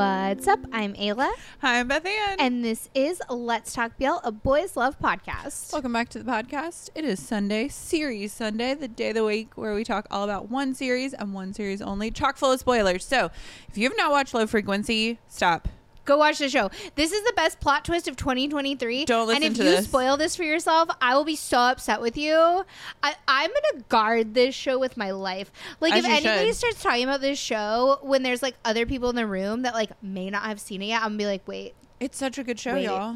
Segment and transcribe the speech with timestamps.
[0.00, 0.60] What's up?
[0.72, 2.36] I'm Ayla, Hi, I'm Beth Ann.
[2.38, 5.74] and this is Let's Talk BL, a boys love podcast.
[5.74, 6.88] Welcome back to the podcast.
[6.94, 10.50] It is Sunday, Series Sunday, the day of the week where we talk all about
[10.50, 13.04] one series and one series only, chock full of spoilers.
[13.04, 13.30] So
[13.68, 15.68] if you have not watched Low Frequency, stop.
[16.10, 16.72] Go watch the show.
[16.96, 19.04] This is the best plot twist of 2023.
[19.04, 19.84] Don't listen And if to you this.
[19.84, 22.64] spoil this for yourself, I will be so upset with you.
[23.00, 25.52] I, I'm gonna guard this show with my life.
[25.78, 26.56] Like, As if you anybody should.
[26.56, 29.90] starts talking about this show when there's like other people in the room that like
[30.02, 32.58] may not have seen it yet, I'm gonna be like, wait, It's such a good
[32.58, 32.86] show, Wait.
[32.86, 33.14] y'all.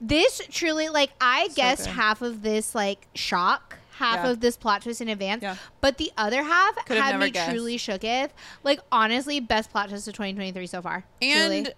[0.00, 1.92] This truly, like, I guessed good.
[1.94, 4.30] half of this, like, shock, half Yeah.
[4.30, 5.56] of this plot twist in advance, Yeah.
[5.82, 7.50] but the other half Could have had never me guessed.
[7.50, 8.30] truly shooketh.
[8.64, 11.04] Like, honestly, best plot twist of 2023 so far.
[11.20, 11.74] And Truly.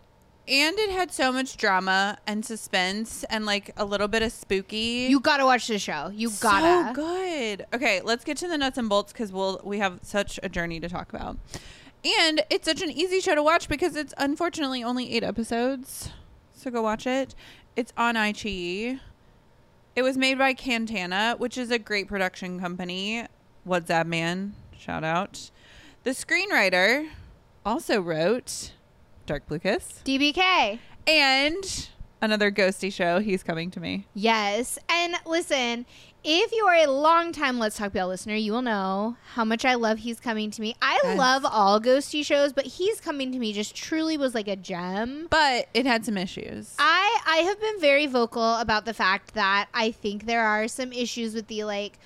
[0.52, 5.06] And it had so much drama and suspense and like a little bit of spooky.
[5.08, 6.10] you gotta watch the show.
[6.14, 6.94] You gotta.
[6.94, 7.66] So good.
[7.72, 10.78] Okay, let's get to the nuts and bolts because we'll we have such a journey
[10.80, 11.38] to talk about.
[12.04, 16.10] And it's such an easy show to watch because it's unfortunately only eight episodes.
[16.54, 17.34] So go watch it.
[17.74, 19.00] It's on iQIYI.
[19.96, 23.26] It was made by Kantana, which is a great production company.
[23.64, 24.54] What's that man?
[24.78, 25.50] Shout out.
[26.02, 27.08] The screenwriter
[27.64, 28.72] also wrote
[29.26, 30.78] Dark Blue Kiss DBK.
[31.06, 31.88] and
[32.20, 33.20] another ghosty show.
[33.20, 34.06] He's coming to me.
[34.14, 34.78] Yes.
[34.88, 35.86] And listen,
[36.24, 39.74] if you are a longtime Let's Talk BL listener, you will know how much I
[39.74, 40.76] love He's Coming to Me.
[40.80, 41.18] I Yes.
[41.18, 45.26] love all ghosty shows, but He's Coming to Me just truly was like a gem.
[45.30, 46.74] But it had some issues.
[46.78, 50.92] I I have been very vocal about the fact that I think there are some
[50.92, 51.98] issues with the like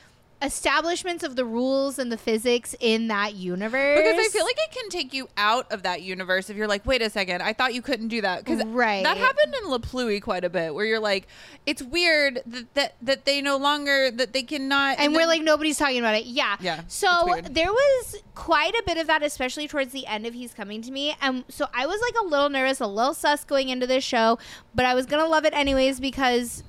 [0.47, 3.99] establishments of the rules and the physics in that universe.
[3.99, 6.87] Because I feel like it can take you out of that universe if you're like,
[6.87, 8.45] wait a second, I thought you couldn't do that.
[8.45, 9.03] Because Right.
[9.05, 11.27] that happened in La Pluie quite a bit, where you're like,
[11.67, 14.99] it's weird that that, that they no longer that they cannot.
[14.99, 16.25] and we're then- like nobody's talking about it.
[16.27, 16.57] Yeah.
[16.61, 20.55] Yeah, So there was quite a bit of that, especially towards the end of He's
[20.55, 21.17] Coming to Me.
[21.21, 24.39] And so I was like a little nervous, a little sus going into this show,
[24.75, 26.63] but I was gonna love it anyways because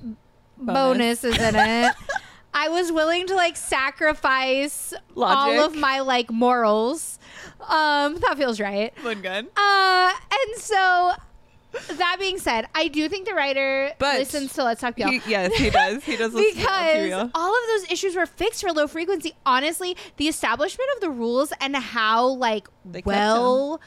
[0.56, 1.24] bonus, Bonus.
[1.24, 1.94] is in it.
[2.54, 7.18] I was willing to like sacrifice all of my like morals.
[7.60, 8.96] Um, that feels right.
[8.98, 9.48] Fun gun.
[9.56, 11.12] Uh, and so
[11.96, 15.08] that being said, I do think the writer But listens to Let's Talk BL.
[15.08, 16.02] He, yes, he does.
[16.04, 19.34] He does listen because all of those issues were fixed for low frequency.
[19.44, 23.80] Honestly, the establishment of the rules and how like They well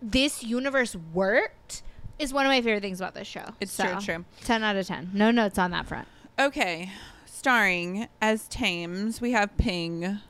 [0.00, 1.82] this universe worked
[2.18, 3.44] is one of my favorite things about this show.
[3.60, 4.24] It's So, true, true.
[4.44, 5.10] Ten out of ten.
[5.12, 6.06] No notes on that front.
[6.38, 6.90] Okay,
[7.42, 10.20] starring as Thames, we have Ping,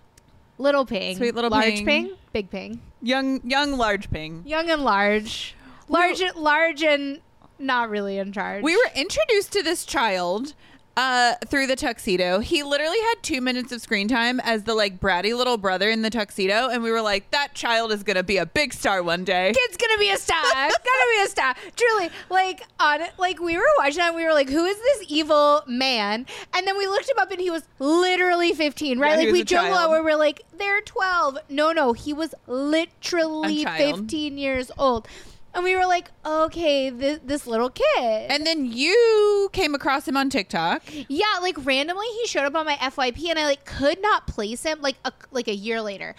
[0.56, 1.84] Little Ping, Sweet little large Ping.
[1.84, 4.42] Ping, big Ping, young young large Ping.
[4.46, 5.54] young and large,
[5.90, 7.20] large, large and
[7.58, 8.62] not really in charge.
[8.62, 10.54] We were introduced to this child
[10.96, 12.40] uh through the tuxedo.
[12.40, 16.02] He literally had 2 minutes of screen time as the like bratty little brother in
[16.02, 19.02] the tuxedo and we were like that child is going to be a big star
[19.02, 19.52] one day.
[19.54, 20.42] kid's gonna be a star.
[20.42, 20.70] gonna
[21.16, 21.54] be a star.
[21.76, 25.04] Truly, like on like we were watching that, and we were like, "Who is this
[25.08, 29.18] evil man?" And then we looked him up, and he was literally fifteen, right?
[29.18, 31.38] Yeah, like we joke where we're like, "They're 12.
[31.48, 35.06] No, no, he was literally fifteen years old.
[35.54, 40.16] And we were like, "Okay, this, this little kid." And then you came across him
[40.16, 40.82] on TikTok.
[41.08, 44.62] Yeah, like randomly he showed up on my FYP and I like could not place
[44.62, 46.14] him like a like a year later.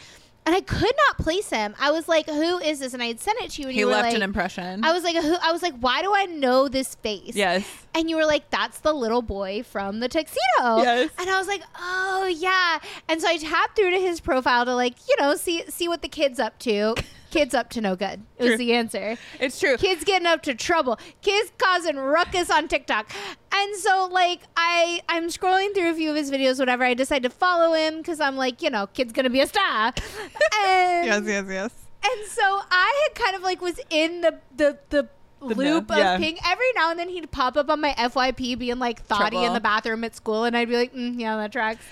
[0.45, 1.73] And I could not place him.
[1.79, 3.79] I was like, "Who is this?" And I had sent it to you and He
[3.79, 4.83] you were left like, an impression.
[4.83, 7.65] I was like, "Who?" I was like, "Why do I know this face?" yes.
[7.95, 11.11] And you were like, "That's the little boy from the tuxedo." Yes.
[11.17, 14.75] And I was like, "Oh yeah." And so I tapped through to his profile to
[14.75, 16.95] like, you know, see see what the kid's up to.
[17.33, 18.21] kids up to no good.
[18.37, 19.75] It was the answer It's true.
[19.77, 23.09] kids getting up to trouble kids causing ruckus on tiktok
[23.53, 27.23] and so like i i'm scrolling through a few of his videos whatever i decide
[27.23, 29.93] to follow him because i'm like you know kid's gonna be a star
[30.67, 31.71] and Yes, yes, yes.
[32.05, 35.09] and so i had kind of like was in the the the The
[35.43, 36.17] loop know, of yeah.
[36.17, 36.37] ping.
[36.45, 39.59] Every now and then he'd pop up on my fyp being like thoughty in the
[39.59, 41.83] bathroom at school and i'd be like mm, yeah that tracks.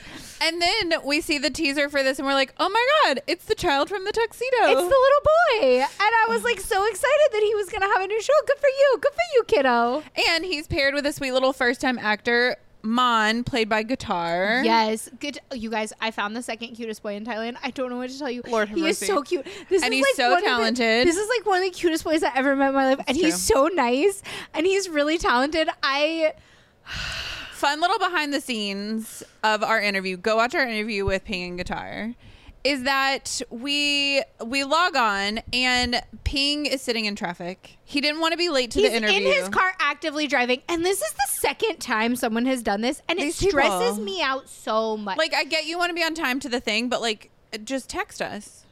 [0.43, 3.45] And then we see the teaser for this and we're like, "Oh my god, it's
[3.45, 5.81] the child from the tuxedo." it's the little boy.
[5.81, 8.33] And i was like so excited that he was gonna have a new show.
[8.47, 8.97] Good for you.
[9.01, 10.03] Good for you kiddo.
[10.29, 14.61] And he's paired with a sweet little first-time actor, Mon, played by Guitar.
[14.63, 15.39] Yes, good.
[15.53, 17.57] You guys, I found the second cutest boy in Thailand.
[17.63, 18.41] I don't know what to tell you.
[18.47, 18.89] Lord he mercy.
[18.89, 19.45] is so cute.
[19.69, 21.07] This And is he's like so of the- talented.
[21.07, 23.15] this is like one of the cutest boys I ever met in my life, and
[23.15, 24.23] he's so nice,
[24.53, 25.69] and he's really talented.
[25.83, 26.33] I
[27.51, 31.57] fun little behind the scenes of our interview go watch our interview with ping and
[31.59, 32.15] guitar
[32.63, 38.31] is that we we log on and ping is sitting in traffic he didn't want
[38.31, 41.13] to be late to he's the interview in his car actively driving, and this is
[41.13, 44.03] the second time someone has done this, and it stresses people.
[44.03, 45.17] me out so much.
[45.17, 47.29] like i get you want to be on time to the thing but like
[47.63, 48.65] just text us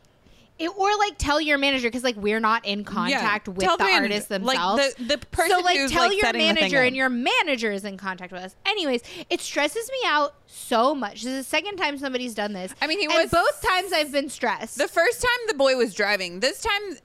[0.59, 3.85] It, or like tell your manager because like we're not in contact with tell the
[3.85, 4.03] manager.
[4.03, 4.81] artists themselves.
[4.81, 7.71] Like the, the person so like who's tell like your the manager and your manager
[7.71, 8.55] is in contact with us.
[8.65, 11.23] Anyways, it stresses me out so much.
[11.23, 12.73] This is the second time somebody's done this.
[12.81, 14.77] I mean, he and was- both times I've been stressed.
[14.77, 16.41] The first time the boy was driving.
[16.41, 16.97] This time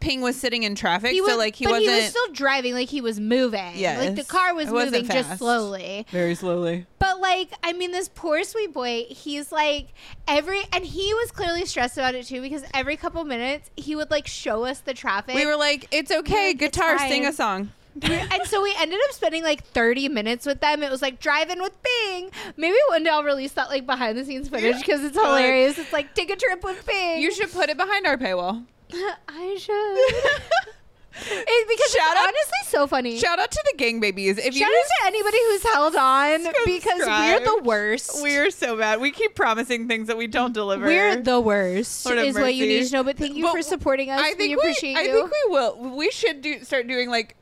[0.00, 2.10] Ping was sitting in traffic, he was, so like he but wasn't But he was
[2.10, 3.72] still driving, like he was moving.
[3.74, 4.04] Yes.
[4.06, 6.06] like the car was It wasn't moving just slowly.
[6.10, 6.86] very slowly.
[6.98, 9.88] But like, I mean, this poor sweet boy, he's like
[10.26, 14.10] every, and he was clearly stressed about it too because every couple minutes he would
[14.10, 15.34] like show us the traffic.
[15.34, 18.98] We were like, "It's okay, Like, it's guitar, sing a song." and so we ended
[19.08, 20.84] up spending like 30 minutes with them.
[20.84, 22.30] It was like driving with Ping.
[22.56, 25.78] Maybe one day I'll release that like behind the scenes footage because it's hilarious.
[25.78, 27.20] It's like take a trip with Ping.
[27.20, 28.64] You should put it behind our paywall.
[29.28, 30.74] I should.
[31.20, 33.18] It, because Shout it's out- honestly so funny.
[33.18, 34.38] Shout out to the gang babies.
[34.38, 38.22] If Shout you out to anybody who's held on because we're the worst.
[38.22, 39.00] we're so bad.
[39.00, 40.86] We keep promising things that we don't deliver.
[40.86, 43.02] We're the worst, Lord is what you need to know.
[43.02, 44.20] But thank you But for supporting us.
[44.20, 45.12] I think we appreciate I you.
[45.12, 45.96] think we will.
[45.96, 47.34] We should do start doing like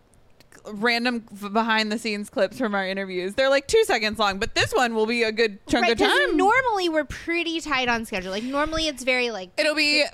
[0.72, 1.20] random
[1.52, 3.34] behind the scenes clips from our interviews.
[3.34, 5.98] They're like two seconds long, but this one will be a good chunk Right, of
[5.98, 6.36] time.
[6.36, 8.30] normally we're pretty tight on schedule.
[8.30, 10.04] Like normally it's very like It'll be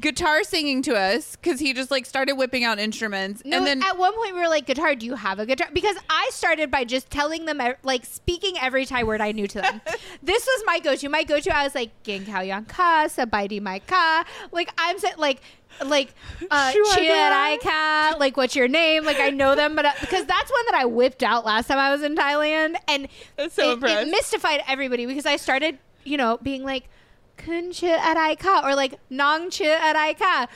[0.00, 3.82] guitar singing to us because he just like started whipping out instruments, No, and then
[3.82, 6.70] at one point we were like, "Guitar, do you have a guitar?" Because I started
[6.70, 9.80] by just telling them, like, speaking every Thai word I knew to them.
[10.22, 11.08] this was my go-to.
[11.08, 11.54] My go-to.
[11.54, 15.40] I was like, "Ging kao yang ka, sabaidi mai ka." Like I'm sa- like.
[15.84, 16.14] Like,
[16.50, 17.30] uh, Shuai Chia dai.
[17.30, 19.04] Rai Ka, like, what's your name?
[19.04, 21.78] Like, I know them, but uh, because that's one that I whipped out last time
[21.78, 23.08] I was in Thailand, and
[23.50, 26.88] so it, it mystified everybody because I started, you know, being like,
[27.36, 30.48] kun Chia Rai Ka, or like, Nong Chia Rai Ka.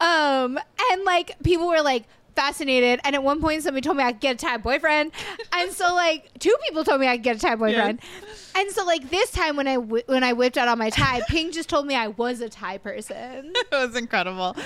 [0.00, 0.58] Um,
[0.92, 3.00] and like people were like fascinated.
[3.04, 5.12] And at one point, somebody told me I could get a Thai boyfriend,
[5.52, 8.00] and so like two people told me I could get a Thai boyfriend.
[8.54, 11.52] And so like this time when I when I whipped out on my Thai, Ping
[11.52, 13.52] just told me I was a Thai person.
[13.54, 14.56] it was incredible.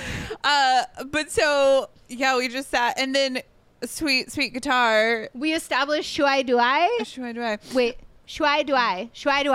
[0.43, 3.43] Uh, but so yeah, we just sat, and then
[3.85, 5.29] sweet sweet guitar.
[5.35, 6.99] We established Shuai Do I?
[7.03, 7.75] Shuai Dui.
[7.75, 7.97] Wait,
[8.27, 9.11] Shuai Do I?
[9.15, 9.53] Shuai Do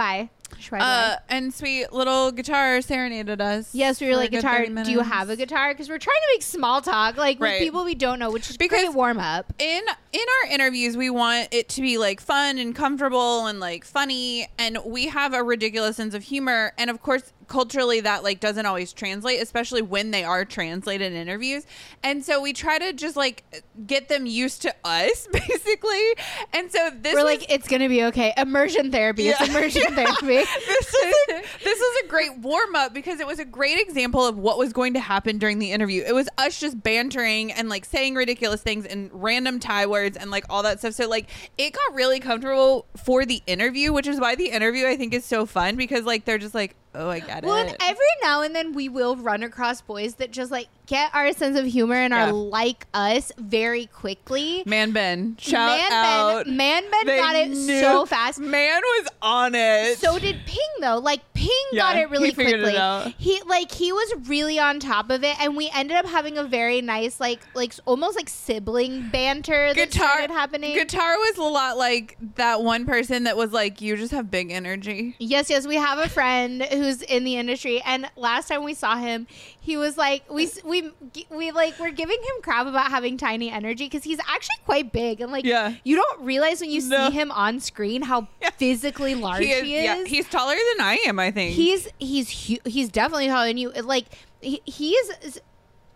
[0.54, 0.56] I?
[0.57, 1.13] Shuai Do I?
[1.13, 3.74] Uh, and sweet little guitar serenaded us.
[3.74, 4.66] Yes, we were like, guitar.
[4.66, 5.74] Do you have a guitar?
[5.74, 7.54] Because we're trying to make small talk, like Right.
[7.54, 9.54] with people we don't know, which is Because- great warm up.
[9.60, 9.81] in
[10.12, 14.48] in our interviews we want it to be like fun and comfortable and like funny
[14.57, 18.66] and we have a ridiculous sense of humor and of course culturally that like doesn't
[18.66, 21.66] always translate especially when they are translated in interviews
[22.04, 23.44] and so we try to just like
[23.88, 26.13] get them used to us basically
[26.54, 28.34] and so this We're was- like, it's gonna be okay.
[28.38, 29.30] Immersion therapy.
[29.30, 29.96] It's immersion Yeah.
[29.96, 30.28] therapy.
[30.68, 34.25] this is a, this is a great warm up because it was a great example
[34.25, 36.04] of what was going to happen during the interview.
[36.06, 40.30] It was us just bantering and like saying ridiculous things and random Thai words and
[40.31, 40.94] like all that stuff.
[40.94, 44.96] So like it got really comfortable for the interview, which is why the interview I
[44.96, 47.68] think is so fun because like they're just like, oh, I get Well, it.
[47.69, 51.31] and every now and then we will run across boys that just like get our
[51.33, 52.30] sense of humor and Yeah.
[52.30, 54.63] are like us very quickly.
[54.65, 56.45] Man Ben, shout Man out.
[56.45, 58.39] Ben, Man Ben They got it so fast.
[58.39, 59.97] Man was on it.
[60.00, 60.97] So did Ping though.
[60.97, 62.75] Like Ping Yeah, got it really he it quickly.
[62.77, 63.13] out.
[63.18, 66.44] He like he was really on top of it, and we ended up having a
[66.44, 70.74] very nice like like almost like sibling banter that guitar started happening.
[70.74, 74.51] Guitar was a lot like that one person that was like, you just have big
[74.51, 75.15] energy.
[75.19, 78.96] Yes, yes, we have a friend who's in the industry, and last time we saw
[78.96, 79.27] him,
[79.62, 83.50] he was like, we s- we we like we're giving him crap about having tiny
[83.50, 85.75] energy because he's actually quite big, and like Yeah.
[85.83, 87.07] you don't realize when you No.
[87.09, 88.50] see him on screen how Yeah.
[88.51, 89.63] physically large he is.
[89.67, 91.19] Yeah, he's taller than I am.
[91.19, 93.69] I think he's he's hu- he's definitely taller than you.
[93.71, 94.05] Like
[94.41, 95.41] he, he is.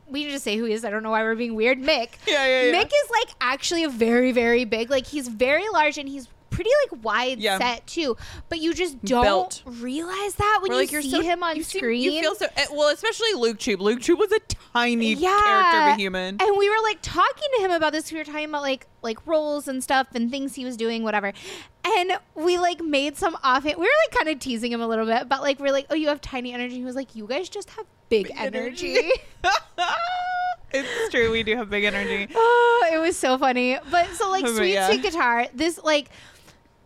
[0.10, 0.86] We just say who he is.
[0.86, 1.80] I don't know why we're being weird.
[1.80, 2.10] Mick.
[2.28, 2.74] Yeah, yeah, yeah.
[2.84, 4.90] Mick is like actually a very very big.
[4.90, 7.58] Like he's very large and he's pretty like wide Yeah.
[7.58, 8.16] set too.
[8.50, 9.64] But you just don't Built.
[9.66, 12.02] realize that when We're you like, see so- him on you seem- screen.
[12.14, 13.82] you feel so eh, well, especially Luke Tube.
[13.82, 14.40] Luke Tube was a
[14.74, 16.38] tiny yeah, character of a human.
[16.42, 18.12] And we were like talking to him about this.
[18.12, 21.34] We were talking about like like roles and stuff and things he was doing, whatever.
[21.86, 23.78] And we like made some off it.
[23.78, 25.96] We were like kind of teasing him a little bit, but like we're like, oh,
[25.96, 26.76] you have tiny energy.
[26.76, 28.98] He was like, you guys just have big, energy.
[30.74, 31.32] it's true.
[31.32, 32.28] We do have big energy.
[32.36, 33.78] oh, it was so funny.
[33.92, 34.88] But so like sweet yeah.
[34.88, 35.48] sweet guitar.
[35.54, 36.10] This like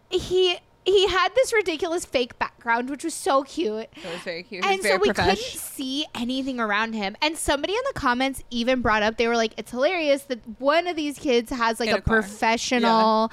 [0.10, 3.88] he he had this ridiculous fake background, which was so cute.
[4.04, 4.64] That was very cute.
[4.64, 7.18] And so very we couldn't see anything around him.
[7.22, 10.88] And somebody in the comments even brought up, they were like, it's hilarious that one
[10.88, 13.32] of these kids has like In a, a professional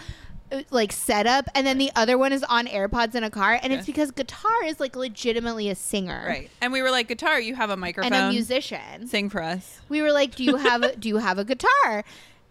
[0.50, 3.61] uh, like setup and then the other one is on AirPods in a car.
[3.62, 6.25] And it's because guitar is like legitimately a singer.
[6.26, 6.50] Right.
[6.61, 8.12] And we were like, guitar, you have a microphone.
[8.12, 9.07] And a musician.
[9.07, 9.81] Sing for us.
[9.88, 12.02] We were like, do you have a, do you have a guitar?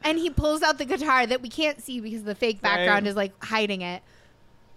[0.02, 3.10] And he pulls out the guitar that we can't see because the fake background Right.
[3.10, 4.02] is like hiding it.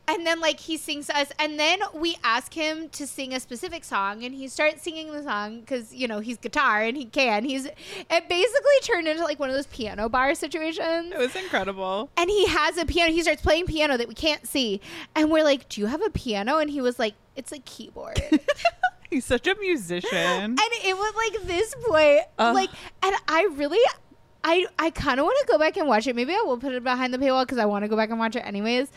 [0.09, 3.41] And then like he sings to us and then we ask him to sing a
[3.41, 7.05] specific song and he starts singing the song because you know he's guitar and he
[7.05, 7.45] can.
[7.45, 11.13] He's it basically turned into like one of those piano bar situations.
[11.13, 12.11] It was incredible.
[12.17, 14.81] and he has a piano he starts playing piano that we can't see.
[15.15, 16.59] And we're like do you have a piano?
[16.59, 18.21] And he was like it's a keyboard.
[19.11, 20.11] He's such a musician.
[20.15, 22.55] and it was like this boy Ugh.
[22.55, 22.71] like
[23.03, 23.79] and i really
[24.43, 26.17] i i kind of want to go back and watch it.
[26.17, 28.19] Maybe i will put it behind the paywall because i want to go back and
[28.19, 28.89] watch it anyways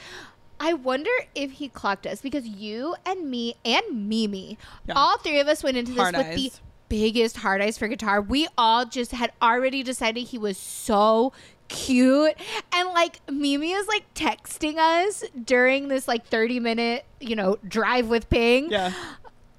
[0.59, 4.93] i wonder if he clocked us because you and me and mimi Yeah.
[4.95, 6.51] all three of us went into this Hard with the
[6.89, 11.31] biggest hard eyes for guitar we all just had already decided he was so
[11.67, 12.33] cute
[12.73, 18.07] and like mimi is like texting us during this like 30 minute you know drive
[18.07, 18.91] with ping yeah.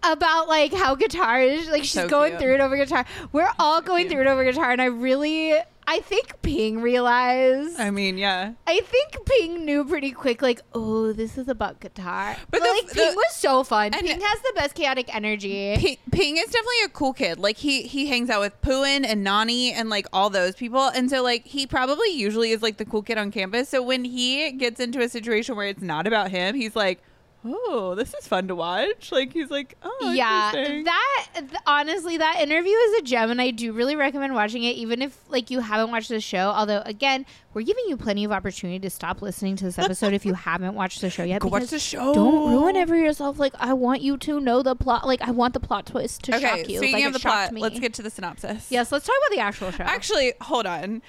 [0.02, 2.40] about like how guitar is like she's So going cute.
[2.40, 3.04] through it over guitar.
[3.32, 4.12] We're all so going cute.
[4.12, 5.54] through it over guitar, and I really,
[5.92, 7.80] I think Ping realized.
[7.80, 8.52] I mean, yeah.
[8.64, 12.36] I think Ping knew pretty quick, like, oh, this is about guitar.
[12.50, 13.92] But But, the- like, the- Ping was so fun.
[13.94, 15.74] and- Ping has the best chaotic energy.
[15.78, 17.40] Ping, Ping is definitely a cool kid.
[17.40, 21.10] Like he he hangs out with Puin and Nani and like all those people, and
[21.10, 23.68] so like he probably usually is like the cool kid on campus.
[23.68, 27.02] So when he gets into a situation where it's not about him, he's like,
[27.44, 32.40] "Oh, this is fun to watch." Like he's like, "Oh, yeah, that th- honestly, that
[32.40, 35.60] interview is a gem, and I do really recommend watching it, even if like you
[35.60, 36.50] haven't watched the show.
[36.50, 40.24] Although, again, we're giving you plenty of opportunity to stop listening to this episode if
[40.26, 41.40] you haven't watched the show yet.
[41.40, 42.14] Go watch the show.
[42.14, 43.38] Don't ruin it for yourself.
[43.38, 45.06] Like I want you to know the plot.
[45.06, 46.78] Like I want the plot twist to Okay, shock you.
[46.78, 47.60] speaking like, of the plot, me.
[47.60, 48.66] let's get to the synopsis.
[48.70, 48.92] yes.
[48.92, 49.84] Let's talk about the actual show.
[49.84, 51.02] Actually, hold on.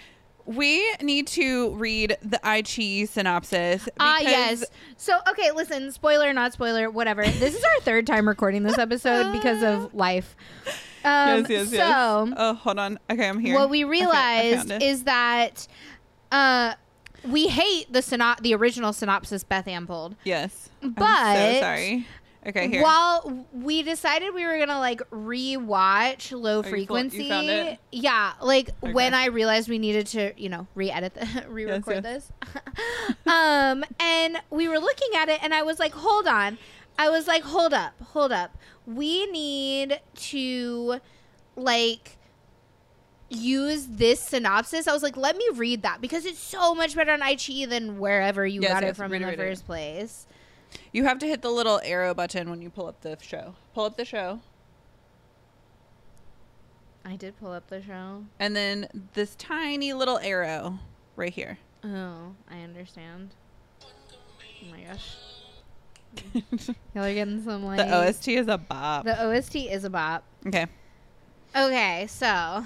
[0.55, 3.88] We need to read the iQIYI synopsis.
[4.00, 4.65] Ah, because- yes.
[4.98, 7.24] So, okay, listen, spoiler, not spoiler, whatever.
[7.25, 10.36] This is our third time recording this episode because of life.
[11.03, 12.34] Um, yes, yes, so, yes.
[12.38, 13.00] Oh, hold on.
[13.10, 13.55] Okay, I'm here.
[13.55, 14.84] what we realized it.
[14.84, 15.67] is that
[16.31, 16.74] uh,
[17.27, 20.15] we hate the synop- the original synopsis Beth pulled.
[20.24, 20.70] yes.
[20.84, 22.08] I'm but- so sorry.
[22.48, 22.81] Okay, here.
[22.81, 27.77] While we decided we were gonna like rewatch Low Oh, you fo- you Frequency, found
[27.91, 28.93] yeah, like Okay.
[28.93, 32.31] when I realized we needed to, you know, re-edit, the, re-record yes.
[32.43, 32.55] this,
[33.27, 36.57] um, and we were looking at it, and I was like, hold on,
[36.98, 38.57] I was like, hold up, hold up,
[38.88, 41.00] we need to,
[41.55, 42.17] like.
[43.33, 44.89] Use this synopsis.
[44.89, 47.98] I was like, let me read that because it's so much better on iQIYI than
[47.98, 50.27] wherever you Yes, got it from in the first place.
[50.91, 53.55] You have to hit the little arrow button when you pull up the show.
[53.73, 54.41] Pull up the show.
[57.03, 58.25] I did pull up the show.
[58.39, 60.79] And then this tiny little arrow
[61.15, 61.57] right here.
[61.83, 63.31] Oh, I understand.
[63.83, 65.15] Oh my gosh.
[66.93, 69.05] Y'all are getting some like the OST is a bop.
[69.05, 70.23] The OST is a bop.
[70.45, 70.67] okay.
[71.55, 72.63] Okay, so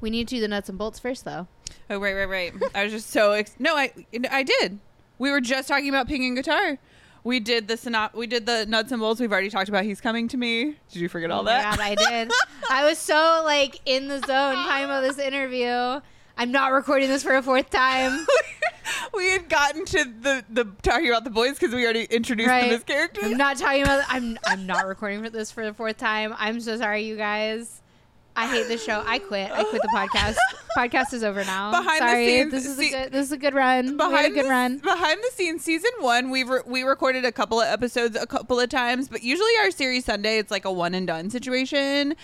[0.00, 1.46] we need to do the nuts and bolts first though.
[1.90, 2.54] Oh, right, right, right.
[2.74, 3.92] I was just so ex- No, I
[4.30, 4.78] I did.
[5.18, 6.78] We were just talking about ping and guitar.
[7.24, 9.20] We did the synop- we did the nuts and bolts.
[9.20, 10.76] We've already talked about he's coming to me.
[10.92, 11.76] Did you forget all oh that?
[11.76, 12.30] God, I did.
[12.70, 16.00] I was so like in the zone talking about this interview.
[16.38, 18.26] I'm not recording this for a fourth time.
[19.14, 22.70] we had gotten to the the talking about the boys because we already introduced them
[22.70, 23.24] as characters.
[23.24, 24.04] I'm not talking about.
[24.08, 26.34] I'm I'm not recording for this for the fourth time.
[26.38, 27.82] I'm so sorry, you guys.
[28.36, 29.02] I hate the show.
[29.06, 29.50] I quit.
[29.50, 30.36] I quit the podcast.
[30.76, 31.70] podcast is over now.
[31.70, 32.26] Behind the sorry.
[32.26, 33.12] scenes, this is a good.
[33.12, 33.84] This is a good run.
[33.84, 34.78] we had a behind good the, run.
[34.78, 38.60] behind the scenes season one we re- we recorded a couple of episodes a couple
[38.60, 42.14] of times but usually our series sunday it's like a one and done situation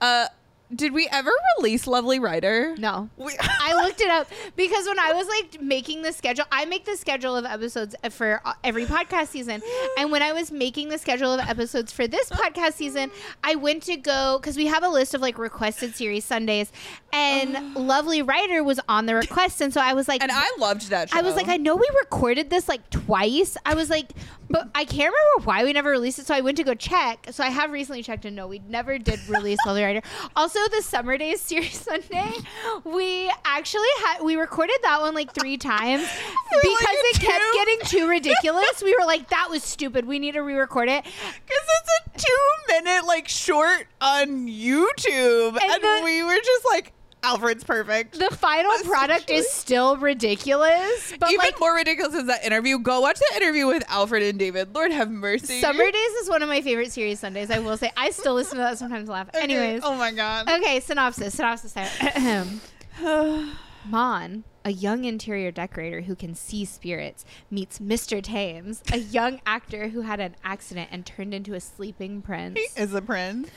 [0.00, 0.26] uh
[0.74, 3.08] did we ever release lovely writer No.
[3.16, 6.84] we- I looked it up because when I was like making the schedule, I make
[6.84, 9.62] the schedule of episodes for uh, every podcast season.
[9.98, 13.10] And when I was making the schedule of episodes for this podcast season,
[13.42, 16.70] I went to go because we have a list of like requested series Sundays,
[17.12, 19.60] and Lovely Writer was on the request.
[19.60, 21.76] And so I was like, and i loved that show I was like, I know
[21.76, 23.56] we recorded this like twice.
[23.66, 24.12] I was like,
[24.48, 26.26] but I can't remember why we never released it.
[26.26, 27.26] So I went to go check.
[27.30, 30.02] So I have recently checked and no, we never did release Lovely Writer.
[30.36, 32.32] Also, the Summer Days series Sunday,
[32.84, 36.02] we actually had we recorded that one like three times
[36.50, 38.82] because it kept two- getting too ridiculous.
[38.82, 40.06] We were like, that was stupid.
[40.06, 41.04] We need to re-record it.
[41.04, 41.66] because
[42.14, 46.92] it's a two minute like short on youtube and, And the- we were just like
[47.22, 51.60] alfred's perfect The final product is still ridiculous, but even like.
[51.60, 55.10] more ridiculous is that interview go watch the interview with alfred and david lord have
[55.10, 57.50] mercy Summer Days is one of my favorite series Sundays.
[57.50, 59.08] I will say, I still listen to that sometimes.
[59.08, 59.28] Laugh.
[59.28, 59.42] Okay.
[59.42, 61.34] Anyways, oh my god Okay, synopsis.
[61.34, 61.74] Synopsis.
[63.86, 68.22] Mon, a young interior decorator who can see spirits, meets Mr.
[68.22, 72.58] Thames, a young actor who had an accident and turned into a sleeping prince.
[72.58, 73.48] He is a prince.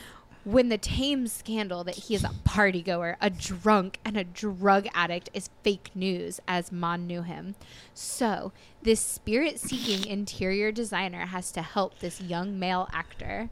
[0.44, 4.88] When the Thames scandal that he is a party goer, a drunk, and a drug
[4.94, 7.56] addict is fake news, as Mon knew him.
[7.94, 13.50] So, this spirit seeking interior designer has to help this young male actor.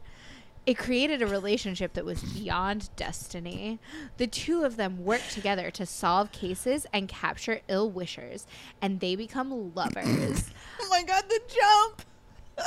[0.66, 3.80] It created a relationship that was beyond destiny.
[4.18, 8.46] The two of them work together to solve cases and capture ill wishers,
[8.80, 10.50] and they become lovers.
[10.84, 12.02] Oh my god, the jump!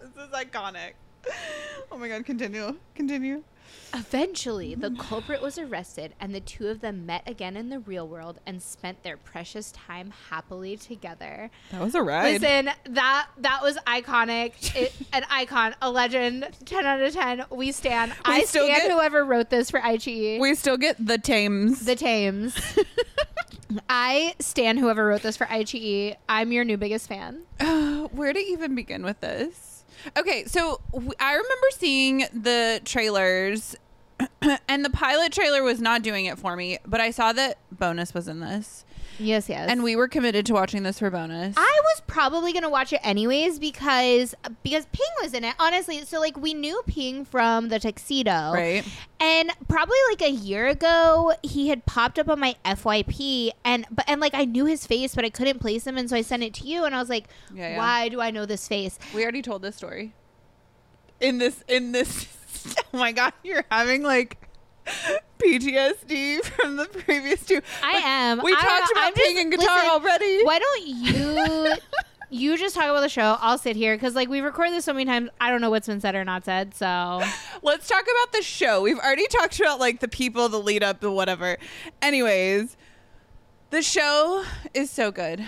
[0.00, 0.92] this is iconic.
[1.92, 2.76] Oh my god, continue.
[2.96, 3.42] Continue.
[3.94, 8.06] Eventually, the culprit was arrested, and the two of them met again in the real
[8.06, 11.48] world and spent their precious time happily together.
[11.70, 12.42] That was a ride.
[12.42, 14.74] Listen, that that was iconic.
[14.76, 16.48] It, an icon, a legend.
[16.64, 17.44] Ten out of ten.
[17.50, 18.12] We stand.
[18.26, 20.40] We I still stand get- whoever wrote this for iQIYI.
[20.40, 21.86] we still get the Thames.
[21.86, 22.58] the Thames.
[23.88, 26.16] I stand whoever wrote this for iQIYI.
[26.28, 27.42] I'm your new biggest fan.
[28.12, 29.75] Where to even begin with this?
[30.16, 33.76] Okay, so w- I remember seeing the trailers,
[34.68, 38.14] and the pilot trailer was not doing it for me, but I saw that bonus
[38.14, 38.84] was in this,
[39.18, 39.68] Yes, yes.
[39.70, 41.54] and we were committed to watching this for bonus.
[41.56, 45.54] I was probably gonna watch it anyways because because Ping was in it.
[45.58, 48.84] Honestly, so like we knew Ping from the tuxedo, right?
[49.20, 54.04] And probably like a year ago, he had popped up on my FYP, and but
[54.08, 56.42] and like I knew his face, but I couldn't place him, and so I sent
[56.42, 57.78] it to you, and I was like, Yeah, yeah.
[57.78, 58.98] why do I know this face?
[59.14, 60.14] We already told this story.
[61.20, 62.28] In this, in this,
[62.94, 64.45] oh my god, you're having like
[65.38, 67.60] PTSD from the previous two.
[67.82, 68.40] I But am.
[68.42, 70.44] We I- talked about just- guitar listen, already.
[70.44, 71.74] Why don't you?
[72.28, 73.36] You just talk about the show.
[73.40, 75.30] I'll sit here because, like, we record this so many times.
[75.40, 76.74] I don't know what's been said or not said.
[76.74, 77.22] So,
[77.62, 78.82] Let's talk about the show.
[78.82, 81.56] We've already talked about like the people, the lead up, the whatever.
[82.02, 82.76] Anyways,
[83.70, 85.44] the show is so good.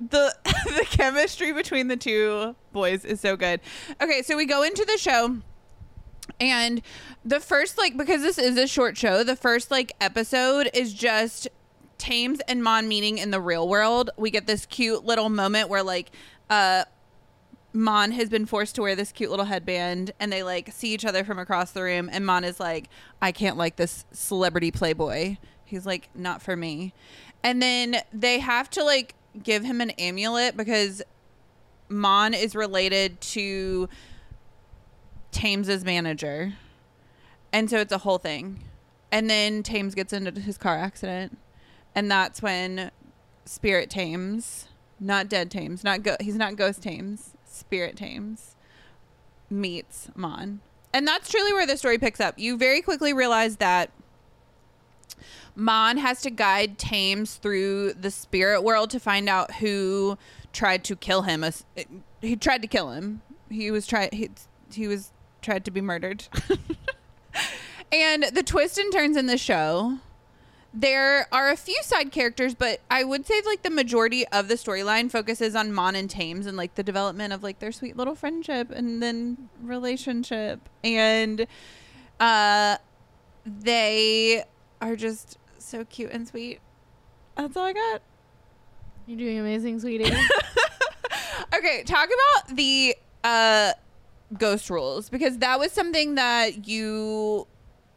[0.00, 3.60] The the chemistry between the two boys is so good.
[4.00, 5.36] Okay, so we go into the show
[6.40, 6.82] and
[7.24, 11.48] the first like because this is a short show, the first like episode is just
[11.98, 14.10] Thames and Mon meeting in the real world.
[14.16, 16.10] We get this cute little moment where like
[16.50, 16.84] uh
[17.72, 21.04] Mon has been forced to wear this cute little headband and they like see each
[21.04, 22.88] other from across the room and Mon is like,
[23.20, 25.36] I can't like this celebrity playboy.
[25.64, 26.94] He's like, not for me.
[27.42, 31.02] And then they have to like give him an amulet because
[31.88, 33.88] Mon is related to
[35.36, 36.54] Thames's manager.
[37.52, 38.64] And so it's a whole thing.
[39.12, 41.38] And then Thames gets into his car accident.
[41.94, 42.90] And that's when
[43.44, 44.68] Spirit Thames,
[44.98, 48.56] not dead Thames, not go- he's not ghost Thames, Spirit Thames
[49.48, 50.60] meets Mon.
[50.92, 52.38] And that's truly where the story picks up.
[52.38, 53.90] You very quickly realize that
[55.54, 60.18] Mon has to guide Thames through the spirit world to find out who
[60.52, 61.44] tried to kill him.
[62.20, 63.22] He tried to kill him.
[63.50, 64.12] He was tried.
[64.12, 64.30] He,
[64.72, 65.12] he was
[65.46, 66.24] tried to be murdered.
[67.92, 69.98] and the twist and turns in the show.
[70.74, 74.56] There are a few side characters, but I would say like the majority of the
[74.56, 78.14] storyline focuses on Mon and Thames and like the development of like their sweet little
[78.14, 80.68] friendship and then relationship.
[80.84, 81.46] And
[82.20, 82.76] uh
[83.46, 84.44] they
[84.82, 86.58] are just so cute and sweet.
[87.36, 88.02] That's all I got.
[89.06, 90.12] you're doing amazing, sweetie.
[91.56, 93.72] Okay, talk about the uh
[94.36, 97.46] ghost rules because that was something that you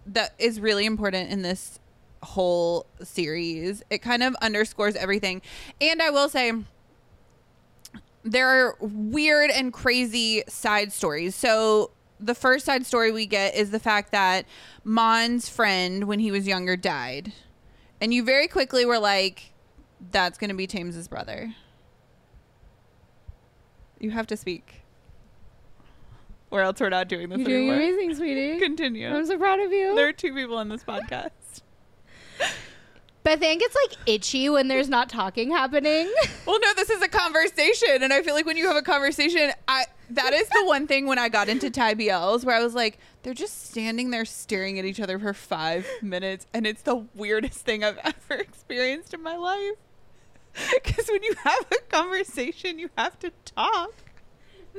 [0.05, 1.79] that is really important in this
[2.23, 3.83] whole series.
[3.89, 5.41] It kind of underscores everything.
[5.79, 6.51] And I will say
[8.23, 11.35] there are weird and crazy side stories.
[11.35, 14.45] So the first side story we get is the fact that
[14.83, 17.33] Mon's friend when he was younger died.
[18.01, 19.53] And you very quickly were like
[20.11, 21.53] that's going to be Thames's brother.
[23.99, 24.78] You have to speak.
[26.51, 27.75] Or else we're not doing this you're doing anymore.
[27.75, 28.59] amazing, sweetie.
[28.59, 29.07] Continue.
[29.15, 29.95] I'm so proud of you.
[29.95, 31.29] There are two people on this podcast.
[33.21, 36.11] Beth Ann gets like itchy when there's not talking happening.
[36.45, 39.51] Well, no, this is a conversation, and I feel like when you have a conversation,
[39.67, 42.73] I that is the one thing when I got into Thai BLs where I was
[42.73, 47.05] like, they're just standing there staring at each other for five minutes, and it's the
[47.13, 49.73] weirdest thing I've ever experienced in my life.
[50.83, 53.93] Because when you have a conversation, you have to talk.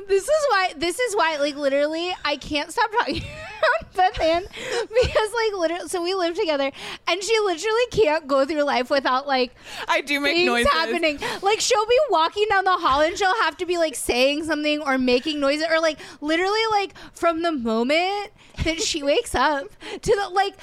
[0.09, 0.73] This is why.
[0.77, 1.37] This is why.
[1.37, 3.19] Like literally, I can't stop talking
[3.59, 5.89] about Beth Ann because, like, literally.
[5.89, 6.71] So we live together,
[7.07, 9.55] and she literally can't go through life without like
[9.89, 10.73] I do make things noises.
[10.73, 11.19] happening.
[11.43, 14.81] Like she'll be walking down the hall, and she'll have to be like saying something
[14.81, 18.33] or making noises, or like literally like from the moment
[18.65, 19.69] that she wakes up
[20.03, 20.55] to the like.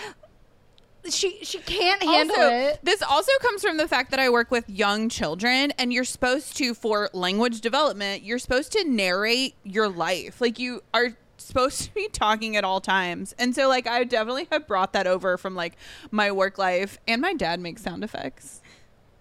[1.10, 2.80] She she can't handle also, it.
[2.84, 6.58] This also comes from the fact that I work with young children, and you're supposed
[6.58, 10.42] to, for language development, you're supposed to narrate your life.
[10.42, 13.34] Like you are supposed to be talking at all times.
[13.40, 15.78] And so like I definitely have brought that over from like
[16.12, 18.62] my work life and my dad makes sound effects.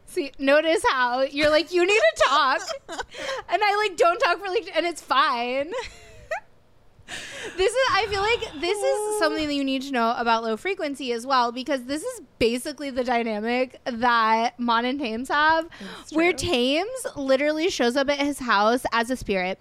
[0.06, 2.60] See, notice how you're like, you need to talk.
[2.88, 5.72] and I like don't talk for like, and it's fine.
[7.56, 10.56] This is, I feel like this is something that you need to know about low
[10.56, 15.68] frequency as well, because this is basically the dynamic that Mon and Thames have,
[16.10, 16.48] where true.
[16.48, 19.58] Thames literally shows up at his house as a spirit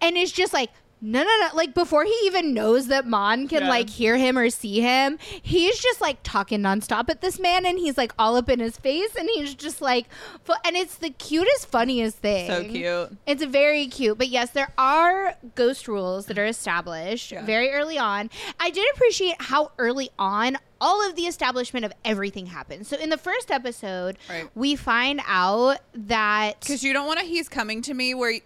[0.00, 1.48] and is just like, no, no, no.
[1.54, 3.68] Like before he even knows that Mon can Yeah.
[3.68, 7.78] like hear him or see him, he's just like talking nonstop at this man, and
[7.78, 10.06] he's like all up in his face, and he's just like,
[10.44, 12.48] fu- and it's the cutest, funniest thing.
[12.48, 13.18] So cute.
[13.26, 14.18] It's very cute.
[14.18, 17.44] But yes, there are ghost rules that are established Yeah.
[17.44, 18.30] very early on.
[18.58, 22.88] I did appreciate how early on all of the establishment of everything happens.
[22.88, 24.48] So in the first episode, Right.
[24.54, 28.40] we find out that Because you don't want to he's coming to me where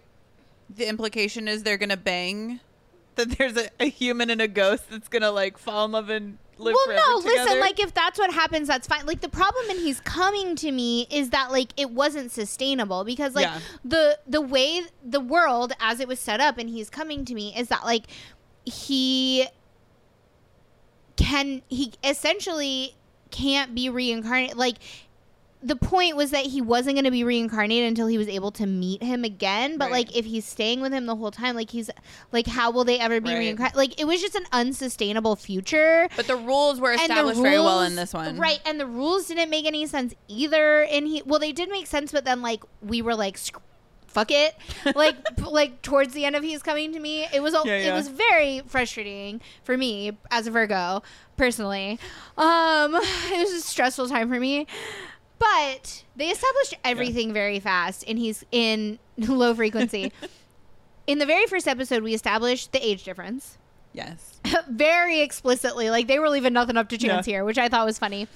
[0.69, 2.59] the implication is they're gonna bang.
[3.15, 6.37] That there's a, a human and a ghost that's gonna like fall in love and
[6.57, 7.59] live well, no, listen.
[7.59, 9.05] Like, if that's what happens, that's fine.
[9.05, 13.35] Like, the problem in he's coming to me is that like it wasn't sustainable because
[13.35, 13.59] like Yeah.
[13.83, 17.53] the the way the world as it was set up and he's coming to me
[17.57, 18.03] is that like
[18.65, 19.47] he
[21.15, 22.95] can he essentially
[23.31, 24.57] can't be reincarnated.
[24.57, 24.77] Like
[25.65, 28.65] the point was that he wasn't going to be reincarnated until he was able to
[28.65, 29.77] meet him again.
[29.77, 30.07] But Right.
[30.07, 31.89] like, if he's staying with him the whole time, like he's
[32.31, 33.39] like, how will they ever be Right.
[33.39, 33.75] reincarnated?
[33.75, 36.07] Like, it was just an unsustainable future.
[36.15, 38.37] but the rules were established very well in this one.
[38.37, 38.59] right?
[38.65, 40.83] And the rules didn't make any sense either.
[40.83, 43.57] And he, well, they did make sense, but then like we were like, "Sc-
[44.07, 44.55] fuck it,
[44.95, 47.73] like p- like towards the end of he's coming to me, it was all, Yeah,
[47.77, 47.95] it yeah.
[47.95, 51.03] was very frustrating for me as a Virgo
[51.37, 51.99] personally.
[52.37, 54.67] Um, it was a stressful time for me.
[55.39, 60.11] But they established everything very fast, and he's in low frequency.
[61.07, 63.57] in the very first episode, we established the age difference
[63.93, 64.41] Yes.
[64.69, 65.89] very explicitly.
[65.89, 67.33] Like they were leaving nothing up to chance Yeah.
[67.33, 68.27] here, which I thought was funny.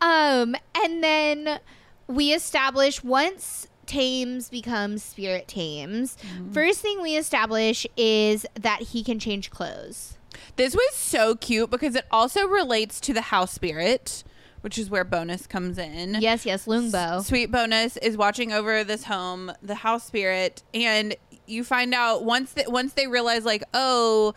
[0.00, 1.60] Um, and then
[2.06, 6.52] we establish once Thames becomes Spirit Thames, Mm-hmm.
[6.52, 10.16] first thing we establish is that he can change clothes.
[10.56, 14.24] This was so cute because it also relates to the house spirit,
[14.66, 16.16] which is where bonus comes in.
[16.18, 17.22] Yes, yes, Lungbo.
[17.22, 21.14] Sweet bonus is watching over this home, the house spirit, and
[21.46, 24.34] you find out once that once they realize like, oh,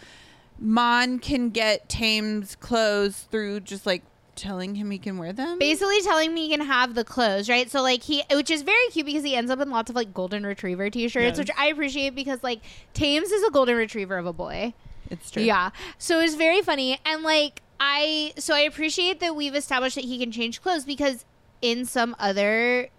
[0.59, 4.03] Mon can get Tame's clothes through just like
[4.35, 5.57] telling him he can wear them.
[5.57, 7.67] Basically telling me he can have the clothes, right?
[7.71, 10.13] So like he which is very cute because he ends up in lots of like
[10.13, 11.37] golden retriever t-shirts, Yes.
[11.39, 12.59] which I appreciate because like
[12.93, 14.75] Thames is a golden retriever of a boy.
[15.09, 15.41] It's true.
[15.41, 15.71] Yeah.
[15.97, 16.99] So it's very funny.
[17.03, 21.25] And like I so I appreciate that we've established that he can change clothes because
[21.61, 22.89] in some other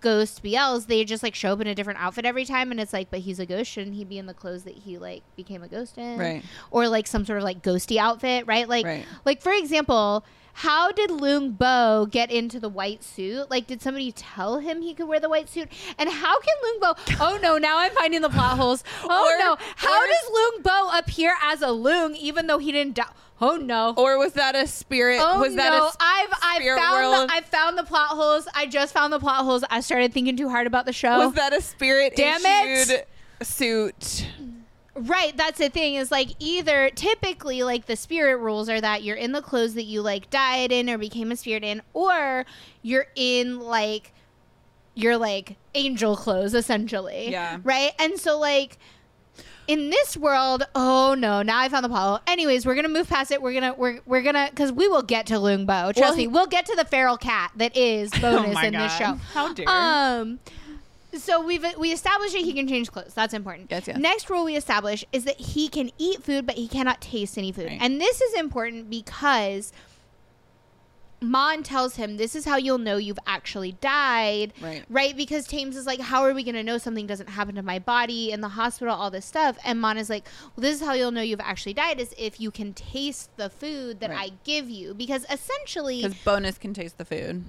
[0.00, 2.92] ghost BLs, they just like show up in a different outfit every time and it's
[2.92, 5.62] like, but he's a ghost, shouldn't he be in the clothes that he like became
[5.62, 6.18] a ghost in?
[6.18, 6.44] Right.
[6.70, 8.68] Or like some sort of like ghosty outfit, right?
[8.68, 9.06] Like Right.
[9.24, 10.24] like for example,
[10.60, 13.50] how did Lung Bo get into the white suit?
[13.50, 15.68] Like, did somebody tell him he could wear the white suit?
[15.98, 17.14] And how can Lung Bo?
[17.20, 17.58] Oh no!
[17.58, 18.82] Now I'm finding the plot holes.
[19.04, 19.56] Oh Or- no!
[19.76, 23.04] How or- does Lung Bo appear as a Lung even though he didn't die?
[23.40, 23.92] Oh no!
[23.96, 25.20] Or was that a spirit?
[25.22, 25.84] Oh was that no!
[25.84, 27.28] a s- I've I spirit found world?
[27.28, 28.48] the, I found the plot holes.
[28.54, 29.62] I just found the plot holes.
[29.68, 31.18] I started thinking too hard about the show.
[31.18, 33.06] was that a spirit Damn it.
[33.42, 34.26] suit?
[34.94, 39.16] Right, that's the thing is like either typically like the spirit rules are that you're
[39.16, 42.46] in the clothes that you like died in or became a spirit in, or
[42.80, 44.14] you're in like
[44.94, 47.30] your like angel clothes essentially.
[47.30, 47.58] Yeah.
[47.62, 47.92] Right?
[47.98, 48.78] And so like
[49.68, 52.22] in this world, oh no, now I found the plot.
[52.26, 53.40] Anyways, we're gonna move past it.
[53.42, 55.92] We're gonna we're we're gonna because we will get to Lungbo.
[55.94, 58.66] Trust Well, me, he- we'll get to the feral cat that is bonus oh my
[58.66, 59.14] in this show.
[59.32, 59.68] How dare.
[59.68, 60.38] Um,
[61.12, 63.14] so we've we established that he can change clothes.
[63.14, 63.70] That's important.
[63.70, 63.96] Yes, yes.
[63.96, 67.52] Next rule we establish is that he can eat food, but he cannot taste any
[67.52, 67.66] food.
[67.66, 67.78] Right.
[67.80, 69.72] And this is important because
[71.20, 74.52] Mon tells him this is how you'll know you've actually died.
[74.60, 74.84] Right.
[74.90, 75.16] Right?
[75.16, 78.32] Because Thames is like, How are we gonna know something doesn't happen to my body
[78.32, 79.56] in the hospital, all this stuff?
[79.64, 82.40] And Mon is like, Well, this is how you'll know you've actually died is if
[82.40, 84.32] you can taste the food that Right.
[84.32, 84.92] I give you.
[84.94, 87.44] Because essentially Because bonus can taste the food.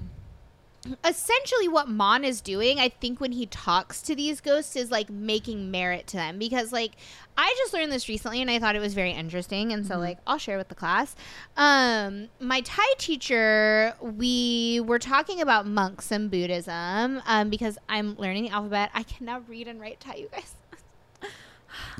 [1.03, 5.09] essentially what Mon is doing, I think when he talks to these ghosts is like
[5.09, 6.93] making merit to them because like
[7.39, 10.17] I just learned this recently and I thought it was very interesting and so like
[10.25, 11.15] I'll share with the class.
[11.55, 18.45] Um my Thai teacher, we were talking about monks and Buddhism um because I'm learning
[18.45, 18.89] the alphabet.
[18.93, 20.53] I can now read and write Thai, you guys.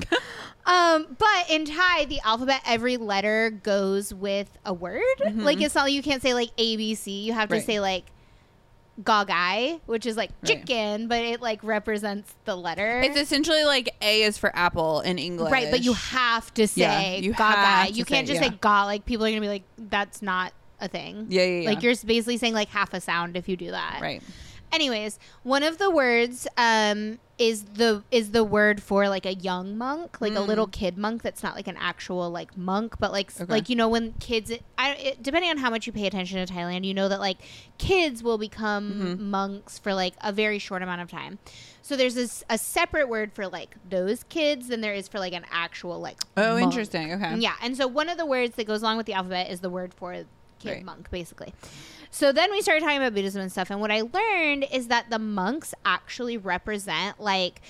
[0.66, 5.02] um, but in Thai, the alphabet, every letter goes with a word.
[5.36, 7.20] Like it's not you can't say like A B C.
[7.22, 7.64] You have to Right.
[7.64, 8.04] say like
[9.02, 10.48] Gagai, which is like Right.
[10.48, 13.00] chicken, but it like represents the letter.
[13.00, 15.52] It's essentially like A is for apple in English.
[15.52, 17.92] Right, but you have to Yeah, say you Gaga.
[17.92, 18.50] You can't say- just yeah.
[18.50, 18.84] say ga.
[18.84, 21.26] Like people are gonna be like, that's not a thing.
[21.28, 21.68] Yeah, yeah, yeah.
[21.70, 23.98] Like you're basically saying like half a sound if you do that.
[24.00, 24.22] right.
[24.72, 29.78] Anyways, one of the words um is the is the word for like a young
[29.78, 33.32] monk, like a little kid monk that's not like an actual like monk, but like
[33.32, 33.42] Mm.
[33.42, 33.52] Okay.
[33.52, 36.52] like you know when kids I it, depending on how much you pay attention to
[36.52, 37.38] Thailand, you know that like
[37.78, 39.30] kids will become Mm-hmm.
[39.30, 41.38] monks for like a very short amount of time.
[41.82, 45.32] So there's this a separate word for like those kids than there is for like
[45.32, 46.64] an actual like Oh, monk.
[46.64, 47.12] interesting.
[47.14, 47.36] Okay.
[47.36, 49.70] Yeah, and so one of the words that goes along with the alphabet is the
[49.70, 50.12] word for
[50.58, 50.84] kid Right.
[50.84, 51.54] monk, basically.
[52.10, 55.10] So then we started talking about Buddhism and stuff, and what I learned is that
[55.10, 57.60] the monks actually represent like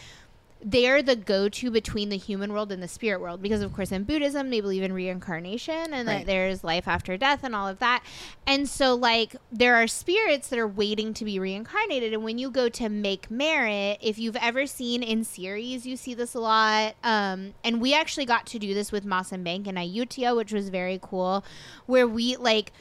[0.61, 4.03] they're the go-to between the human world and the spirit world because of course in
[4.03, 8.03] buddhism they believe in reincarnation and that there's life after death and all of that.
[8.47, 12.51] And so like there are spirits that are waiting to be reincarnated and when you
[12.51, 16.95] go to make merit if you've ever seen in series you see this a lot.
[17.05, 20.71] Um, and we actually got to do this with Mossam Bank and Ayutthaya which was
[20.71, 21.45] very cool
[21.87, 22.73] where we like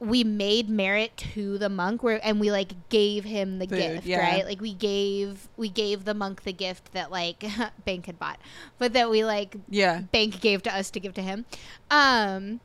[0.00, 4.06] we made merit to the monk where and we like gave him the Food, gift
[4.06, 4.20] yeah.
[4.20, 7.44] right like we gave we gave the monk the gift that like
[7.84, 8.38] bank had bought
[8.78, 10.02] but that we like Yeah.
[10.12, 11.46] bank gave to us to give to him
[11.90, 12.60] um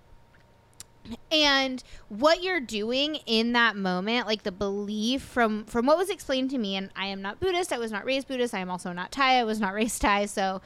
[1.31, 6.49] and what you're doing in that moment like the belief from from what was explained
[6.51, 8.93] to me and i am not buddhist i was not raised buddhist i am also
[8.93, 10.61] not thai i was not raised thai so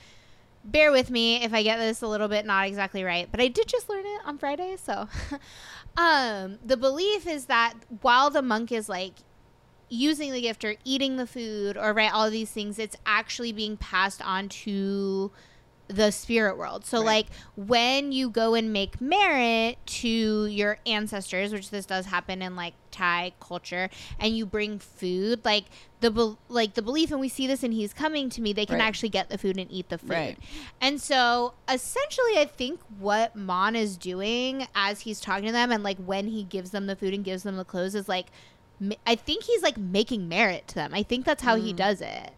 [0.67, 3.47] bear with me if i get this a little bit not exactly right but i
[3.47, 5.07] did just learn it on friday so.
[5.97, 9.13] Um the belief is that while the monk is like
[9.89, 13.77] using the gift or eating the food or right all these things it's actually being
[13.77, 15.31] passed on to
[15.89, 17.05] the spirit world so Right.
[17.05, 22.55] like when you go and make merit to your ancestors which this does happen in
[22.57, 25.65] like thai culture and you bring food like
[26.01, 28.65] the bel like the belief and we see this and he's coming to me they
[28.65, 28.85] can Right.
[28.85, 30.37] actually get the food and eat the food Right.
[30.81, 35.83] and so essentially i think what mon is doing as he's talking to them and
[35.83, 38.27] like when he gives them the food and gives them the clothes is like
[39.07, 41.77] i think he's like making merit to them i think that's how he Mm.
[41.77, 42.31] does it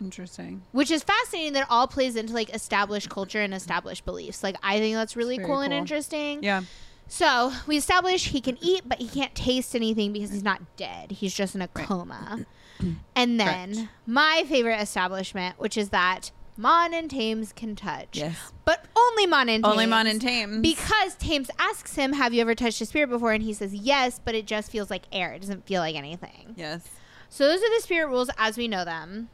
[0.00, 0.62] Interesting.
[0.72, 4.78] which is fascinating that all plays into like established culture and established beliefs like i
[4.78, 6.62] think that's really very cool and interesting Yeah.
[7.08, 11.12] so we establish he can eat but he can't taste anything because he's not dead
[11.12, 11.86] he's just in a Right.
[11.86, 12.46] coma
[13.16, 13.88] and then Correct.
[14.06, 18.36] my favorite establishment which is that mon and tames can touch Yes.
[18.64, 20.60] but only mon and tames Only Mon and Thames.
[20.60, 24.20] because Thames asks him, "Have you ever touched a spirit before?" and he says, "Yes,"
[24.24, 25.32] but it just feels like air.
[25.32, 26.54] It doesn't feel like anything.
[26.56, 26.82] yes.
[27.30, 29.28] So those are the spirit rules as we know them,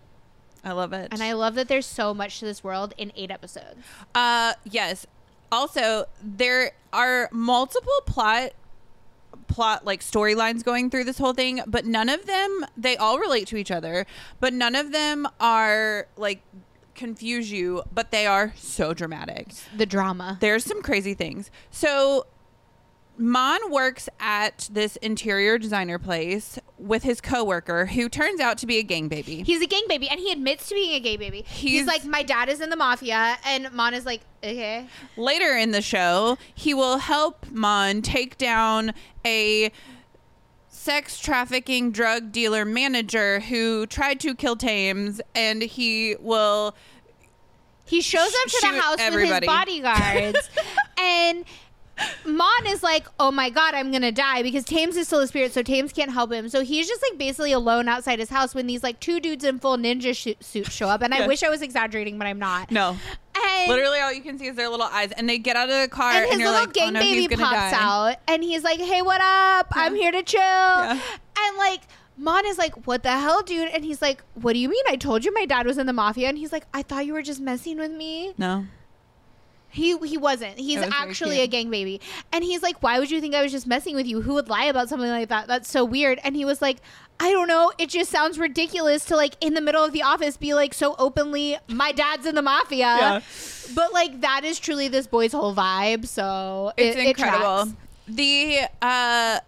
[0.64, 1.08] I love it.
[1.12, 3.76] and I love that there's so much to this world in eight episodes.
[4.14, 5.06] Uh, yes.
[5.52, 8.52] Also, there are multiple plot
[9.46, 13.46] plot like storylines going through this whole thing, but none of them they all relate
[13.48, 14.06] to each other,
[14.40, 16.42] but none of them are like
[16.94, 19.48] confuse you, but they are so dramatic.
[19.76, 20.38] The drama.
[20.40, 21.50] There's some crazy things.
[21.70, 22.26] So
[23.16, 28.78] Mon works at this interior designer place with his coworker who turns out to be
[28.78, 29.42] a gang baby.
[29.42, 31.44] He's a gang baby, and he admits to being a gay baby.
[31.46, 35.56] He's, He's- like, "My dad is in the mafia," and Mon is like, "Okay." Later
[35.56, 38.92] in the show, he will help Mon take down
[39.24, 39.70] a
[40.68, 46.74] sex trafficking drug dealer manager who tried to kill Thames, and he will.
[47.86, 49.46] He shows up to the house everybody.
[49.46, 50.50] with his bodyguards,
[50.98, 51.44] and
[52.26, 55.52] Mon is like, "Oh my god, I'm gonna die," because Thames is still a spirit,
[55.52, 56.48] so Thames can't help him.
[56.48, 59.58] So he's just like basically alone outside his house when these like two dudes in
[59.58, 61.02] full ninja sh- suits show up.
[61.02, 62.70] And I wish I was exaggerating, but I'm not.
[62.70, 62.96] No.
[63.36, 65.80] And Literally, all you can see is their little eyes, and they get out of
[65.80, 68.16] the car, and and, his you're little like, gang "Oh no, baby pops die." out,
[68.28, 69.68] and he's like, "Hey, what up?
[69.72, 71.80] I'm here to chill." And like.
[72.16, 73.70] Mon is like, what the hell, dude?
[73.70, 74.84] And he's like, what do you mean?
[74.88, 76.28] I told you my dad was in the mafia.
[76.28, 78.34] And he's like, I thought you were just messing with me.
[78.38, 78.66] No.
[79.74, 80.58] He he wasn't.
[80.58, 82.00] He's was actually a gang baby.
[82.32, 84.22] And he's like, "Why would you think I was just messing with you?
[84.22, 85.48] Who would lie about something like that?
[85.48, 86.78] That's so weird." And he was like,
[87.18, 87.72] "I don't know.
[87.76, 90.94] It just sounds ridiculous to like in the middle of the office be like so
[90.98, 93.20] openly, my dad's in the mafia." Yeah.
[93.74, 96.06] But like that is truly this boy's whole vibe.
[96.06, 97.64] So It's it, it incredible.
[97.64, 97.72] tracks.
[98.06, 99.40] the uh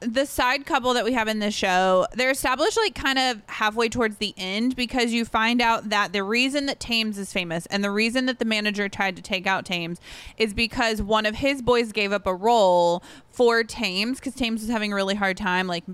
[0.00, 3.88] the side couple that we have in the show, they're established like kind of halfway
[3.88, 7.82] towards the end because you find out that the reason that Thames is famous and
[7.82, 10.00] the reason that the manager tried to take out Thames
[10.36, 14.70] is because one of his boys gave up a role for Thames because Thames was
[14.70, 15.84] having a really hard time like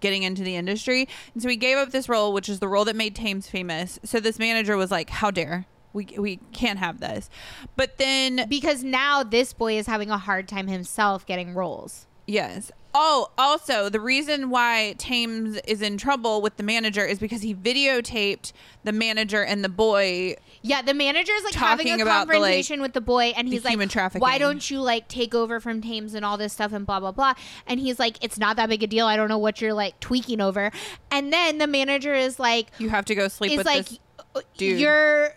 [0.00, 1.08] getting into the industry.
[1.34, 3.98] And so he gave up this role, which is the role that made Thames famous.
[4.04, 7.30] So this manager was like, How dare we we can't have this.
[7.76, 12.06] But then because now this boy is having a hard time himself getting roles.
[12.26, 12.70] Yes.
[13.00, 17.54] Oh, also, the reason why Thames is in trouble with the manager is because he
[17.54, 20.34] videotaped the manager and the boy.
[20.62, 23.46] Yeah, the manager is like having a about the, like, confrontation with the boy, and
[23.46, 24.20] the he's like, human trafficking.
[24.20, 27.12] "Why don't you like take over from Thames and all this stuff and blah blah
[27.12, 27.34] blah?"
[27.68, 29.06] And he's like, "It's not that big a deal.
[29.06, 30.72] I don't know what you're like tweaking over."
[31.12, 33.98] And then the manager is like, You have to go sleep "Is with like, this.
[34.34, 34.80] uh, dude.
[34.80, 35.34] you're."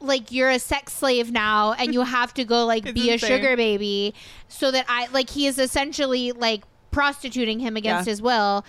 [0.00, 3.14] Like you're a sex slave now, and you have to go like be insane.
[3.14, 4.12] a sugar baby,
[4.48, 6.62] so that I like he is essentially like
[6.94, 8.12] prostituting him against Yeah.
[8.12, 8.64] his will.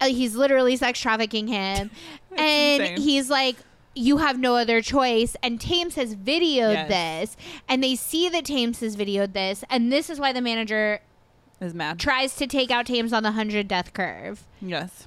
[0.00, 1.90] Uh, he's literally sex trafficking him,
[2.36, 3.00] and insane.
[3.00, 3.56] he's like,
[3.94, 6.88] "You have no other choice." And Thames has videoed Yes.
[6.88, 7.36] this,
[7.68, 11.00] and they see that Thames has videoed this, and this is why the manager
[11.60, 11.98] Is mad.
[11.98, 14.44] tries to take out Thames on the hundred death curve.
[14.60, 15.06] yes.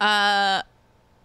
[0.00, 0.62] Uh.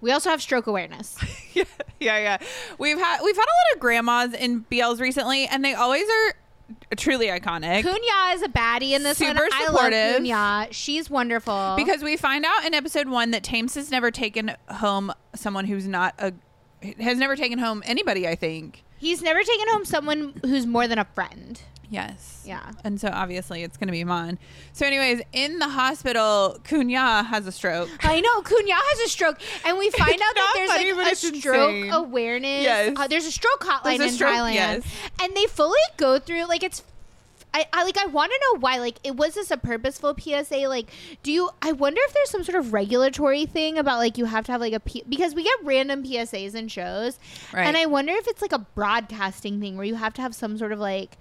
[0.01, 1.17] We also have stroke awareness.
[1.53, 1.65] yeah,
[1.99, 2.37] yeah, yeah.
[2.77, 6.35] We've had we've had a lot of grandmas in BLs recently, and they always are
[6.97, 7.83] truly iconic.
[7.83, 9.35] Kunya is a baddie in this one.
[9.35, 10.21] Super I love supportive.
[10.21, 10.67] Kunya.
[10.71, 11.73] She's wonderful.
[11.77, 15.87] Because we find out in episode one that Thames has never taken home someone who's
[15.87, 16.33] not a
[16.99, 18.27] has never taken home anybody.
[18.27, 18.83] I think.
[18.99, 21.61] He's never taken home someone who's more than a friend.
[21.91, 22.43] Yes.
[22.45, 22.71] Yeah.
[22.83, 24.37] And so obviously it's going to be Mon.
[24.73, 27.89] So, anyways, in the hospital, Kunya has a stroke.
[28.03, 31.15] I know Kunya has a stroke, and we find out that there's funny, like a
[31.15, 31.91] stroke insane.
[31.91, 32.63] awareness.
[32.63, 32.93] Yes.
[32.95, 34.83] uh, there's a stroke hotline a in stroke- Thailand, yes.
[35.19, 36.83] and they fully go through like it's.
[37.53, 40.67] I, I like I want to know why like it was this a purposeful PSA
[40.67, 40.89] like
[41.23, 44.45] do you I wonder if there's some sort of regulatory thing about like you have
[44.45, 47.17] to have like a P, because we get random PSAs in shows
[47.51, 47.65] Right.
[47.65, 50.57] and I wonder if it's like a broadcasting thing where you have to have some
[50.59, 51.17] sort of like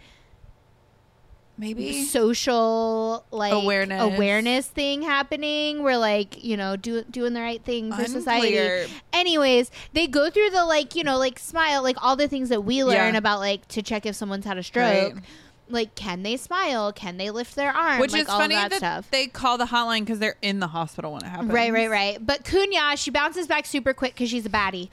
[1.61, 2.05] Maybe.
[2.05, 4.01] social like Awareness.
[4.01, 9.73] awareness thing happening where like you know do, doing the right thing for society anyways
[9.93, 12.85] they go through the like you know like smile like all the things that we
[12.85, 13.19] learn Yeah.
[13.19, 15.23] about like to check if someone's had a stroke Right.
[15.71, 18.71] Like can they smile can they lift their arm Which like, is all funny that,
[18.71, 21.53] that, stuff they call the hotline because they're in the hospital when it happens.
[21.53, 22.25] Right, right, right.
[22.25, 24.89] But Kunya, she bounces back super quick because she's a baddie.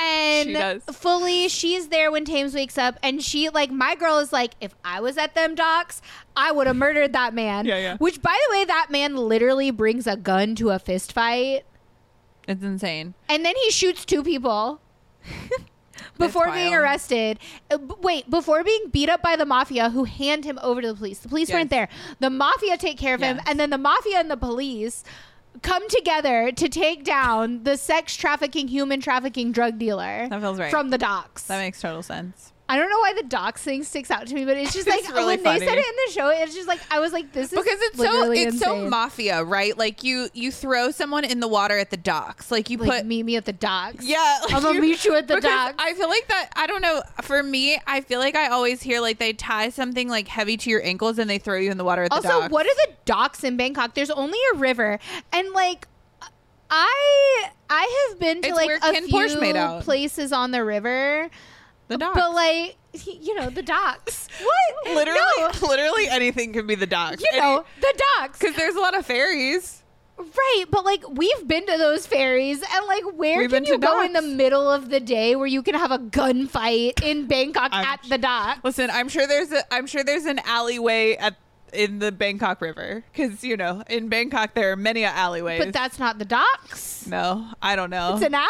[0.00, 0.82] And She does.
[0.92, 4.72] fully, she's there when Thames wakes up, and she like my girl is like, if
[4.84, 6.00] I was at them docks,
[6.36, 7.66] I would have murdered that man.
[7.66, 7.96] Yeah, yeah.
[7.98, 11.64] Which, by the way, that man literally brings a gun to a fist fight,
[12.46, 13.14] It's insane.
[13.28, 14.80] and then he shoots two people.
[16.20, 17.38] Before being arrested,
[17.70, 20.88] Uh, b- wait, before being beat up by the mafia who hand him over to
[20.88, 21.18] the police.
[21.18, 21.54] The police Yes.
[21.56, 21.88] weren't there.
[22.20, 25.02] The mafia take care of him, and then the mafia and the police
[25.62, 30.70] come together to take down the sex trafficking, human trafficking drug dealer That feels right.
[30.70, 31.42] from the docks.
[31.44, 32.52] That makes total sense.
[32.70, 35.00] I don't know why the docks thing sticks out to me, but it's just like
[35.00, 37.32] It's really when they said it in the show, it's just like I was like,
[37.32, 39.76] this is Because it's so it's so mafia, right?
[39.76, 42.50] Like you you throw someone in the water at the docks.
[42.52, 44.06] Like you like put meet me at the docks.
[44.06, 45.74] Yeah, like I'm gonna meet you at the docks.
[45.78, 46.50] I feel like that.
[46.54, 47.02] I don't know.
[47.22, 50.70] For me, I feel like I always hear like they tie something like heavy to
[50.70, 52.52] your ankles and they throw you in the water at the Also, docks.
[52.52, 53.94] what are the docks in Bangkok?
[53.94, 55.00] There's only a river,
[55.32, 55.88] and like,
[56.70, 61.30] I I have been to It's like a Ken few places on the river,
[61.90, 62.16] the docks?
[62.18, 62.76] but like,
[63.06, 64.26] you know, the docks.
[64.42, 64.94] what?
[64.94, 65.50] literally, No.
[65.68, 67.22] literally anything can be the docks.
[67.22, 68.38] You know, the docks.
[68.38, 69.76] because there's a lot of ferries.
[70.18, 74.02] Right, but like we've been to those ferries, and like where We've can you go
[74.02, 77.86] in the middle of the day where you can have a gunfight in Bangkok I'm-
[77.86, 78.58] at the dock?
[78.62, 81.36] Listen, I'm sure there's a I'm sure there's an alleyway at
[81.72, 85.58] in the Bangkok River because you know in Bangkok there are many alleyways.
[85.64, 87.06] But that's not the docks.
[87.06, 88.12] no, I don't know.
[88.14, 88.48] It's an alley.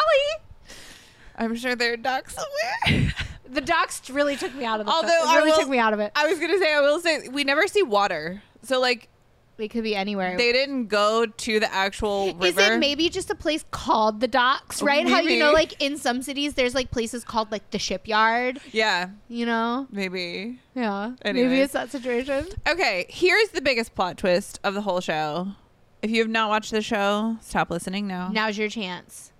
[1.37, 3.13] I'm sure there are docks somewhere.
[3.51, 4.91] The docks really took me out of the.
[4.91, 6.11] Although it I really will- took me out of it.
[6.15, 9.09] I was gonna say I will say we never see water, so like
[9.57, 10.37] It could be anywhere.
[10.37, 12.45] they didn't go to the actual river.
[12.45, 15.07] Is it maybe just a place called the docks, right?
[15.07, 18.59] How you know, like in some cities, there's like places called like the shipyard.
[18.71, 20.59] Yeah, You know, maybe.
[20.73, 21.11] yeah.
[21.23, 22.47] Maybe it's that situation.
[22.67, 25.49] Okay, here's the biggest plot twist of the whole show.
[26.01, 28.29] If you have not watched the show, stop listening now.
[28.29, 29.31] Now's your chance.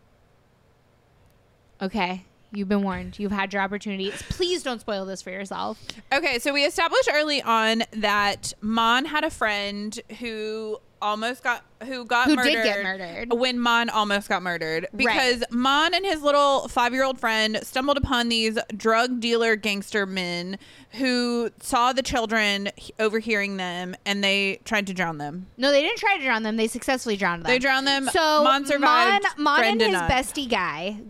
[1.82, 3.18] Okay, you've been warned.
[3.20, 4.12] You've had your opportunity.
[4.30, 5.80] Please don't spoil this for yourself.
[6.14, 12.06] Okay, so we established early on that Mon had a friend who almost got who
[12.06, 13.34] got Who murdered did get murdered.
[13.34, 17.98] when Mon almost got murdered because Mon and his little five year old friend stumbled
[17.98, 20.58] upon these drug dealer gangster men
[20.92, 25.48] who saw the children overhearing them and they tried to drown them.
[25.58, 26.58] No, they didn't try to drown them.
[26.58, 27.50] They successfully drowned them.
[27.50, 28.08] They drowned them.
[28.12, 29.26] So Mon survived.
[29.38, 30.10] Mon, Mon and his not.
[30.10, 31.02] bestie Guy,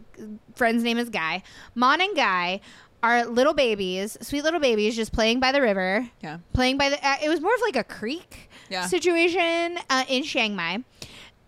[0.56, 1.44] friend's name is Guy.
[1.76, 2.62] Mon and Guy
[3.04, 6.08] are little babies, sweet little babies, just playing by the river.
[6.22, 6.38] Yeah.
[6.54, 7.06] playing by the.
[7.06, 8.88] Uh, it was more of like a creek Yeah.
[8.88, 10.84] situation uh, in Chiang Mai,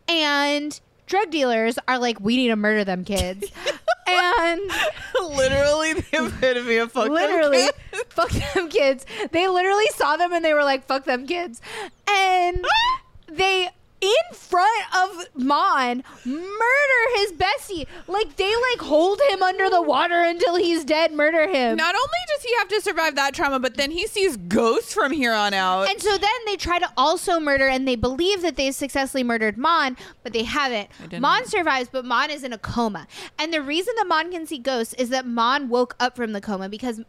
[0.08, 3.50] and drug dealers are like, we need to murder them kids,
[4.08, 4.62] and
[5.22, 8.04] literally the epitome of fuck them literally kids.
[8.10, 9.06] fuck them kids.
[9.32, 11.62] They literally saw them and they were like, fuck them kids,
[12.08, 12.64] and
[13.28, 13.70] they
[14.04, 17.88] in front of Mon murder his bestie.
[18.08, 21.78] Like they like hold him under the water until he's dead, murder him.
[21.78, 25.12] Not only does he have to survive that trauma, but then he sees ghosts from
[25.12, 25.90] here on out.
[25.90, 29.58] and so then they try to also murder, and they believe that they successfully murdered
[29.58, 30.90] Mon, but they haven't.
[31.20, 33.08] Mon survives, but Mon is in a coma.
[33.40, 36.42] And the reason that Mon can see ghosts is that Mon woke up from the
[36.42, 37.02] coma because,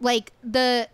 [0.00, 0.88] like, the